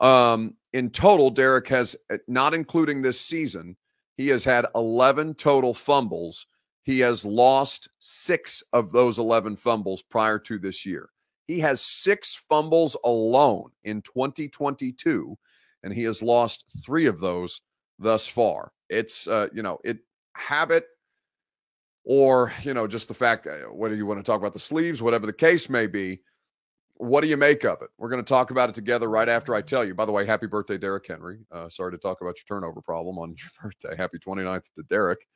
Um, 0.00 0.54
in 0.72 0.90
total, 0.90 1.30
Derrick 1.30 1.68
has, 1.68 1.96
uh, 2.10 2.18
not 2.28 2.54
including 2.54 3.00
this 3.00 3.20
season, 3.20 3.76
he 4.16 4.28
has 4.28 4.44
had 4.44 4.66
11 4.74 5.34
total 5.34 5.72
fumbles. 5.72 6.46
He 6.86 7.00
has 7.00 7.24
lost 7.24 7.88
six 7.98 8.62
of 8.72 8.92
those 8.92 9.18
11 9.18 9.56
fumbles 9.56 10.02
prior 10.02 10.38
to 10.38 10.56
this 10.56 10.86
year. 10.86 11.10
He 11.48 11.58
has 11.58 11.82
six 11.82 12.36
fumbles 12.48 12.96
alone 13.04 13.70
in 13.82 14.02
2022, 14.02 15.36
and 15.82 15.92
he 15.92 16.04
has 16.04 16.22
lost 16.22 16.64
three 16.84 17.06
of 17.06 17.18
those 17.18 17.60
thus 17.98 18.28
far. 18.28 18.70
It's, 18.88 19.26
uh, 19.26 19.48
you 19.52 19.64
know, 19.64 19.78
it 19.82 19.98
habit 20.34 20.86
or, 22.04 22.52
you 22.62 22.72
know, 22.72 22.86
just 22.86 23.08
the 23.08 23.14
fact, 23.14 23.48
uh, 23.48 23.56
whether 23.72 23.96
you 23.96 24.06
want 24.06 24.20
to 24.20 24.24
talk 24.24 24.38
about 24.38 24.54
the 24.54 24.60
sleeves, 24.60 25.02
whatever 25.02 25.26
the 25.26 25.32
case 25.32 25.68
may 25.68 25.88
be, 25.88 26.20
what 26.98 27.20
do 27.20 27.26
you 27.26 27.36
make 27.36 27.64
of 27.64 27.82
it? 27.82 27.90
We're 27.98 28.10
going 28.10 28.24
to 28.24 28.28
talk 28.28 28.52
about 28.52 28.68
it 28.68 28.76
together 28.76 29.10
right 29.10 29.28
after 29.28 29.56
I 29.56 29.60
tell 29.60 29.84
you. 29.84 29.96
By 29.96 30.04
the 30.04 30.12
way, 30.12 30.24
happy 30.24 30.46
birthday, 30.46 30.78
Derrick 30.78 31.08
Henry. 31.08 31.40
Uh, 31.50 31.68
sorry 31.68 31.90
to 31.90 31.98
talk 31.98 32.20
about 32.20 32.36
your 32.36 32.44
turnover 32.60 32.80
problem 32.80 33.18
on 33.18 33.30
your 33.36 33.50
birthday. 33.60 33.96
Happy 33.96 34.20
29th 34.20 34.72
to 34.76 34.84
Derrick. 34.84 35.26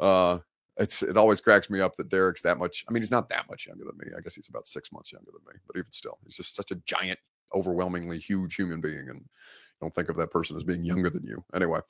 Uh, 0.00 0.38
it's 0.78 1.02
it 1.02 1.16
always 1.16 1.40
cracks 1.40 1.70
me 1.70 1.80
up 1.80 1.96
that 1.96 2.08
Derrick's 2.08 2.42
that 2.42 2.58
much. 2.58 2.84
I 2.88 2.92
mean, 2.92 3.02
he's 3.02 3.10
not 3.10 3.28
that 3.30 3.48
much 3.50 3.66
younger 3.66 3.84
than 3.84 3.96
me. 3.98 4.06
I 4.16 4.20
guess 4.20 4.34
he's 4.34 4.48
about 4.48 4.66
six 4.66 4.92
months 4.92 5.12
younger 5.12 5.30
than 5.32 5.42
me, 5.52 5.60
but 5.66 5.76
even 5.76 5.90
still, 5.92 6.18
he's 6.24 6.36
just 6.36 6.54
such 6.54 6.70
a 6.70 6.76
giant, 6.86 7.18
overwhelmingly 7.54 8.18
huge 8.18 8.54
human 8.54 8.80
being, 8.80 9.08
and 9.08 9.24
don't 9.80 9.94
think 9.94 10.08
of 10.08 10.16
that 10.16 10.30
person 10.30 10.56
as 10.56 10.64
being 10.64 10.82
younger 10.82 11.10
than 11.10 11.24
you. 11.24 11.44
Anyway, 11.54 11.80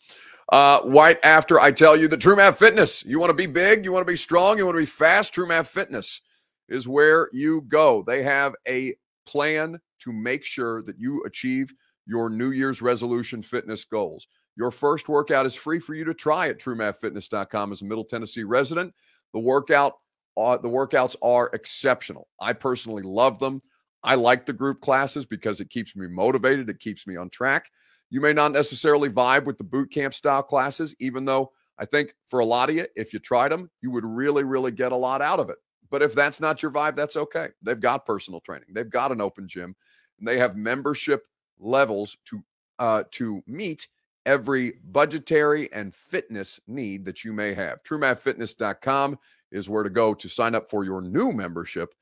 uh, 0.53 0.81
right 0.85 1.19
after 1.25 1.61
I 1.61 1.71
tell 1.71 1.97
you 1.97 2.09
that 2.09 2.21
TrueMath 2.21 2.57
Fitness, 2.57 3.05
you 3.05 3.19
want 3.19 3.31
to 3.31 3.35
be 3.35 3.47
big, 3.47 3.85
you 3.85 3.93
want 3.93 4.07
to 4.07 4.13
be 4.13 4.17
strong, 4.17 4.59
you 4.59 4.65
want 4.65 4.77
to 4.77 4.83
be 4.83 4.87
fast. 4.87 5.35
TrueMath 5.35 5.69
Fitness 5.69 6.21
is 6.69 6.89
where 6.89 7.29
you 7.33 7.63
go. 7.63 8.03
They 8.07 8.23
have 8.23 8.55
a 8.67 8.95
plan 9.27 9.81
to 10.01 10.13
make 10.13 10.45
sure 10.45 10.83
that 10.83 10.99
you 10.99 11.23
achieve 11.25 11.73
your 12.07 12.31
New 12.31 12.51
Year's 12.51 12.81
resolution 12.81 13.43
fitness 13.43 13.85
goals. 13.85 14.27
Your 14.59 14.73
first 14.73 15.09
workout 15.09 15.47
is 15.47 15.55
free 15.55 15.79
for 15.79 15.95
you 15.95 16.05
to 16.05 16.13
try 16.13 16.49
at 16.49 16.59
truemathfitness.com 16.59 17.71
as 17.71 17.81
a 17.81 17.85
Middle 17.85 18.05
Tennessee 18.05 18.43
resident. 18.43 18.93
The 19.33 19.39
workout 19.39 19.95
uh, 20.37 20.57
the 20.57 20.69
workouts 20.69 21.17
are 21.21 21.51
exceptional. 21.53 22.29
I 22.41 22.53
personally 22.53 23.03
love 23.03 23.41
them. 23.41 23.61
I 24.05 24.15
like 24.15 24.47
the 24.47 24.53
group 24.53 24.81
classes 24.81 25.27
because 25.27 25.61
it 25.61 25.71
keeps 25.71 25.97
me 25.97 26.07
motivated, 26.07 26.71
it 26.71 26.79
keeps 26.79 27.07
me 27.09 27.17
on 27.17 27.29
track. 27.31 27.71
You 28.11 28.21
may 28.21 28.33
not 28.33 28.53
necessarily 28.53 29.09
vibe 29.09 29.45
with 29.45 29.59
the 29.59 29.65
boot 29.65 29.91
camp 29.93 30.15
style 30.15 30.43
classes, 30.43 30.95
even 31.01 31.25
though 31.25 31.51
I 31.79 31.87
think 31.87 32.15
for 32.29 32.39
a 32.39 32.45
lot 32.45 32.69
of 32.69 32.77
you, 32.77 32.87
if 32.95 33.13
you 33.13 33.19
tried 33.19 33.51
them, 33.51 33.69
you 33.83 33.91
would 33.91 34.05
really, 34.05 34.45
really 34.45 34.71
get 34.71 34.93
a 34.93 34.97
lot 34.97 35.21
out 35.23 35.41
of 35.41 35.51
it. 35.51 35.59
But 35.91 36.03
if 36.03 36.15
that's 36.15 36.41
not 36.41 36.63
your 36.63 36.71
vibe, 36.71 36.95
that's 36.95 37.17
okay. 37.17 37.49
They've 37.63 37.81
got 37.81 38.07
personal 38.07 38.41
training. 38.41 38.69
They've 38.73 38.89
got 38.89 39.11
an 39.11 39.21
open 39.21 39.49
gym, 39.49 39.75
and 40.19 40.29
they 40.29 40.39
have 40.39 40.57
membership 40.57 41.25
levels 41.59 42.17
to 42.27 42.43
uh, 42.79 43.03
to 43.13 43.43
meet 43.47 43.89
every 44.29 44.75
budgetary 44.85 45.73
and 45.73 45.95
fitness 45.95 46.61
need 46.69 47.07
that 47.07 47.25
you 47.25 47.33
may 47.33 47.55
have. 47.55 47.83
TrueMathFitness.com 47.83 49.19
is 49.51 49.71
where 49.71 49.83
to 49.83 49.89
go 49.89 50.13
to 50.13 50.29
sign 50.29 50.55
up 50.55 50.69
for 50.69 50.85
your 50.85 51.01
new 51.01 51.33
membership 51.33 51.95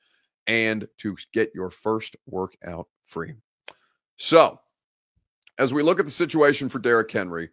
and 0.48 0.88
to 0.98 1.16
get 1.32 1.52
your 1.54 1.70
first 1.70 2.16
workout 2.26 2.88
free. 3.04 3.34
So, 4.16 4.58
as 5.56 5.72
we 5.72 5.84
look 5.84 6.00
at 6.00 6.04
the 6.04 6.10
situation 6.10 6.68
for 6.68 6.80
Derrick 6.80 7.12
Henry, 7.12 7.50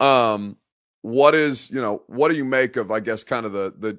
um, 0.00 0.56
what 1.02 1.36
is 1.36 1.70
you 1.70 1.80
know 1.80 2.02
what 2.08 2.28
do 2.28 2.36
you 2.36 2.44
make 2.44 2.76
of 2.76 2.90
I 2.90 2.98
guess 2.98 3.22
kind 3.22 3.46
of 3.46 3.52
the 3.52 3.72
the 3.78 3.98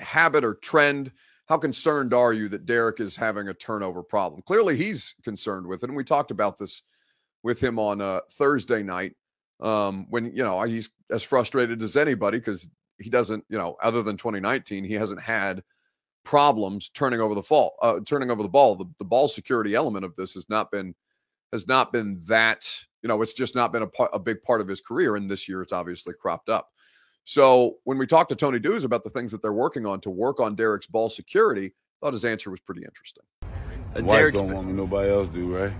habit 0.00 0.44
or 0.44 0.54
trend? 0.54 1.12
How 1.46 1.56
concerned 1.56 2.12
are 2.14 2.32
you 2.32 2.48
that 2.48 2.66
Derrick 2.66 2.98
is 2.98 3.14
having 3.14 3.48
a 3.48 3.54
turnover 3.54 4.02
problem? 4.02 4.42
Clearly, 4.42 4.76
he's 4.76 5.14
concerned 5.22 5.68
with 5.68 5.84
it, 5.84 5.88
and 5.88 5.96
we 5.96 6.04
talked 6.04 6.32
about 6.32 6.58
this 6.58 6.82
with 7.44 7.62
him 7.62 7.78
on 7.78 8.00
uh, 8.00 8.20
Thursday 8.30 8.82
night 8.82 9.14
um, 9.62 10.06
when 10.10 10.34
you 10.34 10.42
know 10.44 10.60
he's 10.62 10.90
as 11.10 11.22
frustrated 11.22 11.82
as 11.82 11.96
anybody 11.96 12.38
because 12.38 12.68
he 12.98 13.10
doesn't, 13.10 13.44
you 13.48 13.58
know, 13.58 13.76
other 13.82 14.02
than 14.02 14.16
2019, 14.16 14.84
he 14.84 14.94
hasn't 14.94 15.20
had 15.20 15.62
problems 16.24 16.88
turning 16.90 17.20
over 17.20 17.34
the 17.34 17.42
fall, 17.42 17.74
uh, 17.82 17.98
turning 18.04 18.30
over 18.30 18.42
the 18.42 18.48
ball. 18.48 18.76
The, 18.76 18.84
the 18.98 19.04
ball 19.04 19.28
security 19.28 19.74
element 19.74 20.04
of 20.04 20.14
this 20.16 20.34
has 20.34 20.48
not 20.48 20.70
been 20.70 20.94
has 21.52 21.66
not 21.66 21.92
been 21.92 22.20
that 22.28 22.68
you 23.02 23.08
know 23.08 23.22
it's 23.22 23.32
just 23.32 23.54
not 23.54 23.72
been 23.72 23.82
a, 23.82 23.86
part, 23.86 24.10
a 24.12 24.18
big 24.18 24.42
part 24.42 24.60
of 24.60 24.68
his 24.68 24.80
career 24.80 25.16
and 25.16 25.30
this 25.30 25.48
year 25.48 25.60
it's 25.60 25.72
obviously 25.72 26.14
cropped 26.14 26.48
up 26.48 26.70
so 27.24 27.78
when 27.84 27.98
we 27.98 28.06
talked 28.06 28.30
to 28.30 28.36
Tony 28.36 28.58
Dews 28.58 28.84
about 28.84 29.04
the 29.04 29.10
things 29.10 29.30
that 29.32 29.42
they're 29.42 29.52
working 29.52 29.86
on 29.86 30.00
to 30.00 30.10
work 30.10 30.40
on 30.40 30.56
Derrick's 30.56 30.86
ball 30.86 31.08
security, 31.08 31.66
I 31.66 32.06
thought 32.06 32.12
his 32.14 32.24
answer 32.24 32.50
was 32.50 32.60
pretty 32.60 32.82
interesting. 32.82 33.22
Uh, 33.94 34.00
Derrick's 34.00 34.40
don't 34.40 34.52
want 34.52 34.66
me, 34.66 34.72
nobody 34.72 35.10
else 35.10 35.28
do, 35.28 35.56
right? 35.56 35.72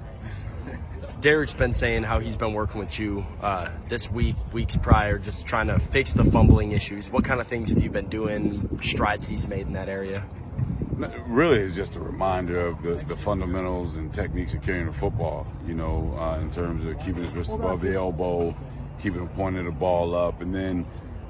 Derrick's 1.22 1.54
been 1.54 1.72
saying 1.72 2.02
how 2.02 2.18
he's 2.18 2.36
been 2.36 2.52
working 2.52 2.80
with 2.80 2.98
you 2.98 3.24
uh, 3.40 3.70
this 3.86 4.10
week, 4.10 4.34
weeks 4.52 4.76
prior, 4.76 5.18
just 5.18 5.46
trying 5.46 5.68
to 5.68 5.78
fix 5.78 6.14
the 6.14 6.24
fumbling 6.24 6.72
issues. 6.72 7.12
What 7.12 7.24
kind 7.24 7.40
of 7.40 7.46
things 7.46 7.70
have 7.70 7.80
you 7.80 7.90
been 7.90 8.08
doing? 8.08 8.80
Strides 8.82 9.28
he's 9.28 9.46
made 9.46 9.68
in 9.68 9.72
that 9.74 9.88
area? 9.88 10.26
Really, 11.28 11.60
it's 11.60 11.76
just 11.76 11.94
a 11.94 12.00
reminder 12.00 12.66
of 12.66 12.82
the, 12.82 12.94
the 13.06 13.14
fundamentals 13.16 13.96
and 13.96 14.12
techniques 14.12 14.52
of 14.52 14.62
carrying 14.62 14.86
the 14.86 14.92
football. 14.92 15.46
You 15.64 15.74
know, 15.74 16.12
uh, 16.18 16.40
in 16.40 16.50
terms 16.50 16.84
of 16.84 16.98
keeping 16.98 17.22
his 17.22 17.32
wrist 17.34 17.52
above 17.52 17.82
the 17.82 17.94
elbow, 17.94 18.56
keeping 19.00 19.22
the 19.22 19.30
point 19.30 19.56
of 19.56 19.64
the 19.64 19.70
ball 19.70 20.16
up, 20.16 20.40
and 20.40 20.52
then 20.52 20.84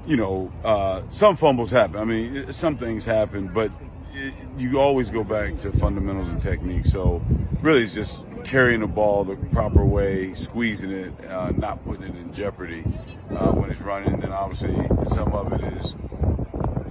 you 0.07 0.17
know, 0.17 0.51
uh, 0.63 1.03
some 1.11 1.37
fumbles 1.37 1.69
happen. 1.69 1.97
I 1.97 2.03
mean, 2.03 2.51
some 2.51 2.77
things 2.77 3.05
happen, 3.05 3.47
but 3.47 3.71
it, 4.13 4.33
you 4.57 4.79
always 4.79 5.11
go 5.11 5.23
back 5.23 5.57
to 5.59 5.71
fundamentals 5.71 6.29
and 6.29 6.41
techniques. 6.41 6.91
So, 6.91 7.21
really, 7.61 7.83
it's 7.83 7.93
just 7.93 8.21
carrying 8.43 8.81
the 8.81 8.87
ball 8.87 9.23
the 9.23 9.35
proper 9.35 9.85
way, 9.85 10.33
squeezing 10.33 10.91
it, 10.91 11.25
uh, 11.25 11.51
not 11.51 11.83
putting 11.83 12.03
it 12.03 12.15
in 12.15 12.33
jeopardy 12.33 12.83
uh, 13.31 13.51
when 13.51 13.69
it's 13.69 13.81
running. 13.81 14.19
Then, 14.19 14.31
obviously, 14.31 14.75
some 15.05 15.33
of 15.33 15.53
it 15.53 15.61
is 15.73 15.93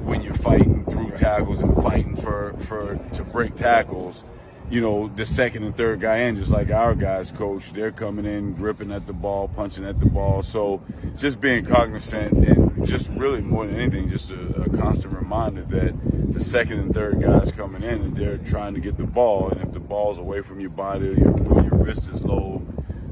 when 0.03 0.23
you're 0.23 0.35
fighting 0.35 0.85
through 0.87 1.11
tackles 1.13 1.61
and 1.61 1.75
fighting 1.83 2.17
for, 2.17 2.55
for 2.67 2.97
to 3.15 3.25
break 3.25 3.55
tackles 3.55 4.25
you 4.73 4.81
know, 4.81 5.09
the 5.09 5.27
second 5.27 5.65
and 5.65 5.77
third 5.77 6.01
guy 6.01 6.21
in, 6.21 6.35
just 6.35 6.49
like 6.49 6.71
our 6.71 6.95
guys, 6.95 7.31
coach. 7.31 7.75
They're 7.75 7.93
coming 7.93 8.25
in, 8.25 8.55
gripping 8.55 8.91
at 8.91 9.07
the 9.07 9.13
ball, 9.13 9.49
punching 9.49 9.85
at 9.85 10.01
the 10.01 10.07
ball. 10.07 10.43
So 10.43 10.83
just 11.15 11.43
being 11.43 11.67
cognizant 11.67 12.33
and 12.33 12.72
just 12.85 13.09
really 13.11 13.41
more 13.41 13.67
than 13.67 13.77
anything, 13.77 14.11
just 14.11 14.31
a, 14.31 14.63
a 14.63 14.69
constant 14.77 15.15
reminder 15.15 15.63
that 15.63 16.33
the 16.33 16.41
second 16.41 16.81
and 16.81 16.95
third 16.95 17.21
guys 17.21 17.53
coming 17.53 17.83
in 17.83 18.01
and 18.03 18.17
they're 18.17 18.39
trying 18.39 18.75
to 18.75 18.81
get 18.81 18.97
the 18.97 19.05
ball. 19.05 19.49
And 19.49 19.61
if 19.63 19.73
the 19.73 19.81
ball's 19.81 20.19
away 20.19 20.41
from 20.43 20.61
your 20.61 20.71
body, 20.71 21.07
your, 21.07 21.39
your 21.63 21.75
wrist 21.77 22.09
is 22.09 22.25
low, 22.25 22.63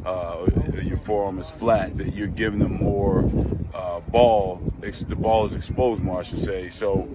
uh, 0.05 0.47
your 0.83 0.97
forearm 0.97 1.39
is 1.39 1.51
flat, 1.51 1.97
that 1.99 2.15
you're 2.15 2.27
giving 2.27 2.59
them 2.59 2.75
more 2.75 3.31
uh, 3.75 4.01
ball. 4.01 4.61
The 4.81 5.17
ball 5.17 5.45
is 5.47 5.55
exposed 5.55 6.03
more, 6.03 6.21
I 6.21 6.23
should 6.23 6.39
say. 6.39 6.69
So 6.71 7.09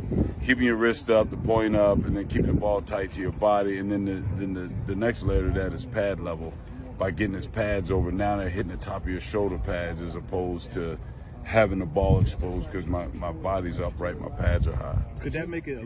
keeping 0.46 0.66
your 0.66 0.76
wrist 0.76 1.10
up, 1.10 1.32
the 1.32 1.38
point 1.38 1.76
up, 1.76 2.06
and 2.06 2.16
then 2.16 2.28
keeping 2.28 2.48
the 2.48 2.54
ball 2.54 2.82
tight 2.82 3.12
to 3.14 3.22
your 3.22 3.32
body. 3.32 3.80
And 3.80 3.92
then 3.92 4.06
the 4.06 4.24
then 4.38 4.54
the, 4.54 4.72
the 4.86 4.96
next 4.96 5.24
layer 5.24 5.48
of 5.48 5.56
that 5.56 5.74
is 5.74 5.84
pad 5.86 6.20
level. 6.20 6.54
by 6.98 7.12
getting 7.12 7.36
his 7.36 7.48
pads 7.48 7.92
over. 7.92 8.12
Now 8.12 8.38
they're 8.38 8.50
hitting 8.50 8.72
the 8.72 8.78
top 8.78 9.04
of 9.04 9.10
your 9.10 9.22
shoulder 9.22 9.58
pads 9.58 10.02
as 10.02 10.16
opposed 10.16 10.72
to 10.74 10.98
having 11.46 11.80
the 11.80 11.86
ball 11.86 12.20
exposed 12.20 12.66
because 12.66 12.88
my, 12.88 13.08
my 13.08 13.32
body's 13.32 13.80
upright, 13.80 14.20
my 14.20 14.30
pads 14.30 14.68
are 14.68 14.76
high. 14.76 14.98
Could 15.20 15.34
that 15.34 15.48
make 15.48 15.68
it 15.68 15.86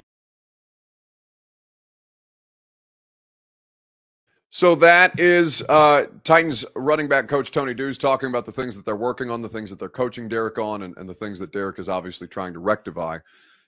So 4.51 4.75
that 4.75 5.17
is 5.19 5.63
uh, 5.69 6.07
Titans 6.23 6.65
running 6.75 7.07
back 7.07 7.29
coach 7.29 7.51
Tony 7.51 7.73
Dews 7.73 7.97
talking 7.97 8.27
about 8.27 8.45
the 8.45 8.51
things 8.51 8.75
that 8.75 8.83
they're 8.83 8.95
working 8.95 9.29
on, 9.29 9.41
the 9.41 9.47
things 9.47 9.69
that 9.69 9.79
they're 9.79 9.87
coaching 9.87 10.27
Derrick 10.27 10.57
on, 10.57 10.81
and, 10.81 10.97
and, 10.97 11.07
the 11.07 11.13
things 11.13 11.39
that 11.39 11.53
Derrick 11.53 11.79
is 11.79 11.87
obviously 11.87 12.27
trying 12.27 12.51
to 12.51 12.59
rectify 12.59 13.19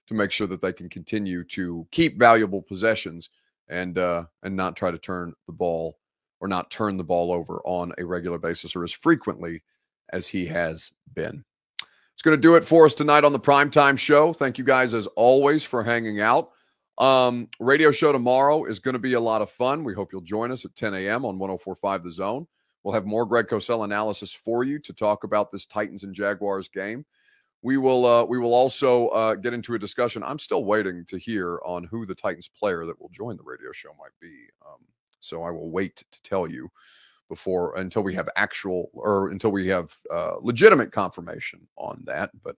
to 0.07 0.13
make 0.13 0.31
sure 0.31 0.47
that 0.47 0.61
they 0.61 0.73
can 0.73 0.89
continue 0.89 1.43
to 1.45 1.87
keep 1.91 2.19
valuable 2.19 2.61
possessions 2.61 3.29
and 3.69 3.97
uh, 3.97 4.25
and 4.43 4.55
not 4.55 4.75
try 4.75 4.91
to 4.91 4.97
turn 4.97 5.33
the 5.45 5.53
ball 5.53 5.97
or 6.41 6.47
not 6.47 6.71
turn 6.71 6.97
the 6.97 7.03
ball 7.03 7.31
over 7.31 7.61
on 7.63 7.93
a 7.97 8.03
regular 8.03 8.39
basis 8.39 8.75
or 8.75 8.83
as 8.83 8.91
frequently 8.91 9.61
as 10.11 10.27
he 10.27 10.47
has 10.47 10.91
been. 11.13 11.45
It's 12.21 12.23
going 12.27 12.37
to 12.37 12.47
do 12.47 12.53
it 12.53 12.63
for 12.63 12.85
us 12.85 12.93
tonight 12.93 13.23
on 13.23 13.33
the 13.33 13.39
primetime 13.39 13.97
show. 13.97 14.31
Thank 14.31 14.59
you 14.59 14.63
guys 14.63 14.93
as 14.93 15.07
always 15.07 15.63
for 15.63 15.81
hanging 15.81 16.21
out. 16.21 16.51
Um, 16.99 17.49
radio 17.59 17.91
show 17.91 18.11
tomorrow 18.11 18.65
is 18.65 18.77
going 18.77 18.93
to 18.93 18.99
be 18.99 19.13
a 19.13 19.19
lot 19.19 19.41
of 19.41 19.49
fun. 19.49 19.83
We 19.83 19.95
hope 19.95 20.11
you'll 20.11 20.21
join 20.21 20.51
us 20.51 20.63
at 20.63 20.75
10 20.75 20.93
a.m. 20.93 21.25
on 21.25 21.39
1045 21.39 22.03
The 22.03 22.11
Zone. 22.11 22.45
We'll 22.83 22.93
have 22.93 23.07
more 23.07 23.25
Greg 23.25 23.47
Cosell 23.47 23.85
analysis 23.85 24.35
for 24.35 24.63
you 24.63 24.77
to 24.77 24.93
talk 24.93 25.23
about 25.23 25.51
this 25.51 25.65
Titans 25.65 26.03
and 26.03 26.13
Jaguars 26.13 26.67
game. 26.67 27.07
We 27.63 27.77
will 27.77 28.05
uh, 28.05 28.23
we 28.25 28.37
will 28.37 28.53
also 28.53 29.07
uh, 29.07 29.33
get 29.33 29.55
into 29.55 29.73
a 29.73 29.79
discussion. 29.79 30.21
I'm 30.21 30.37
still 30.37 30.63
waiting 30.63 31.03
to 31.05 31.17
hear 31.17 31.59
on 31.65 31.85
who 31.85 32.05
the 32.05 32.13
Titans 32.13 32.47
player 32.47 32.85
that 32.85 33.01
will 33.01 33.09
join 33.09 33.35
the 33.35 33.43
radio 33.43 33.71
show 33.71 33.95
might 33.97 34.13
be. 34.19 34.45
Um, 34.63 34.81
so 35.21 35.41
I 35.41 35.49
will 35.49 35.71
wait 35.71 36.03
to 36.11 36.21
tell 36.21 36.47
you 36.47 36.69
before 37.31 37.77
until 37.77 38.03
we 38.03 38.13
have 38.13 38.27
actual 38.35 38.89
or 38.91 39.29
until 39.29 39.51
we 39.51 39.65
have 39.65 39.95
uh, 40.11 40.35
legitimate 40.41 40.91
confirmation 40.91 41.65
on 41.77 42.03
that. 42.05 42.29
But 42.43 42.57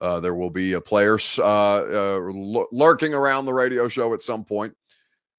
uh, 0.00 0.18
there 0.18 0.34
will 0.34 0.48
be 0.48 0.72
a 0.72 0.80
player 0.80 1.18
uh, 1.38 1.42
uh, 1.42 2.18
lurking 2.72 3.12
around 3.12 3.44
the 3.44 3.52
radio 3.52 3.86
show 3.86 4.14
at 4.14 4.22
some 4.22 4.42
point 4.42 4.74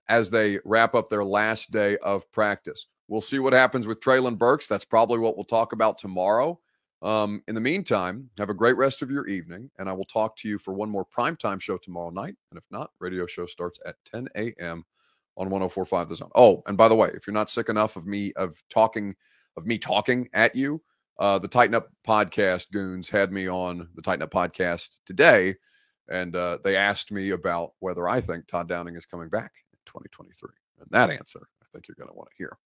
as 0.08 0.30
they 0.30 0.60
wrap 0.66 0.94
up 0.94 1.10
their 1.10 1.24
last 1.24 1.72
day 1.72 1.98
of 1.98 2.32
practice. 2.32 2.86
We'll 3.08 3.22
see 3.22 3.40
what 3.40 3.54
happens 3.54 3.88
with 3.88 4.02
Treylon 4.02 4.38
Burks. 4.38 4.68
That's 4.68 4.86
probably 4.86 5.18
what 5.18 5.36
we'll 5.36 5.46
talk 5.46 5.74
about 5.74 5.98
tomorrow. 5.98 6.60
Um, 7.02 7.42
in 7.48 7.56
the 7.56 7.62
meantime, 7.62 8.30
have 8.38 8.52
a 8.52 8.54
great 8.54 8.78
rest 8.78 9.02
of 9.02 9.10
your 9.10 9.28
evening, 9.28 9.72
and 9.80 9.90
I 9.90 9.94
will 9.94 10.06
talk 10.06 10.38
to 10.38 10.48
you 10.48 10.60
for 10.60 10.76
one 10.76 10.90
more 10.92 11.06
primetime 11.06 11.60
show 11.60 11.78
tomorrow 11.78 12.12
night. 12.12 12.36
And 12.52 12.58
if 12.58 12.66
not, 12.70 12.92
radio 13.00 13.26
show 13.26 13.48
starts 13.48 13.80
at 13.84 13.96
10 14.06 14.30
a.m. 14.36 14.86
on 15.38 15.50
1045 15.50 16.10
The 16.10 16.16
Zone. 16.16 16.30
Oh, 16.36 16.64
and 16.68 16.78
by 16.78 16.88
the 16.88 16.96
way, 16.96 17.12
if 17.14 17.28
you're 17.28 17.34
not 17.34 17.50
sick 17.50 17.70
enough 17.70 17.96
of 17.96 18.06
me 18.06 18.34
of 18.34 18.62
talking 18.70 19.16
of 19.58 19.66
me 19.66 19.78
talking 19.78 20.28
at 20.34 20.56
you, 20.56 20.82
uh, 21.20 21.40
the 21.40 21.48
Tighten 21.48 21.76
Up 21.76 21.90
podcast 22.06 22.72
goons 22.72 23.10
had 23.10 23.32
me 23.32 23.48
on 23.48 23.88
the 23.96 24.02
Tighten 24.02 24.24
Up 24.24 24.32
podcast 24.32 25.00
today, 25.06 25.56
and 26.10 26.36
uh, 26.36 26.58
they 26.64 26.76
asked 26.76 27.12
me 27.12 27.32
about 27.32 27.74
whether 27.80 28.08
I 28.08 28.22
think 28.22 28.48
Todd 28.48 28.68
Downing 28.68 28.96
is 28.96 29.06
coming 29.06 29.30
back 29.30 29.52
in 29.74 29.80
2023. 29.86 30.50
And 30.80 30.88
that 30.92 31.10
answer, 31.10 31.48
I 31.62 31.66
think 31.72 31.88
you're 31.88 31.96
going 31.96 32.10
to 32.10 32.16
want 32.16 32.30
to 32.30 32.36
hear. 32.38 32.58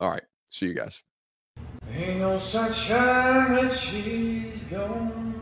All 0.00 0.10
right. 0.10 0.22
See 0.48 0.66
you 0.66 0.74
guys. 0.74 1.02
Ain't 1.92 2.20
no 2.20 2.38
sunshine 2.38 3.52
when 3.52 3.70
she's 3.70 4.62
gone. 4.64 5.34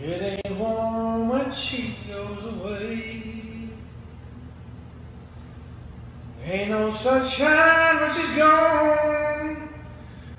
It 0.00 0.40
ain't 0.44 0.58
warm 0.58 1.28
when 1.28 1.52
she 1.52 1.96
goes 2.06 2.44
away. 2.44 3.23
Ain't 6.46 6.68
no 6.68 6.92
sunshine 6.92 8.02
when 8.02 8.14
she's 8.14 8.36
gone. 8.36 9.68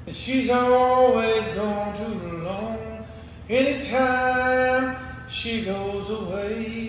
And 0.06 0.16
she's 0.16 0.52
always 0.52 1.48
gone 1.56 1.98
too 1.98 2.38
long. 2.44 3.08
Anytime 3.50 4.98
she 5.28 5.66
goes 5.66 6.08
away. 6.12 6.85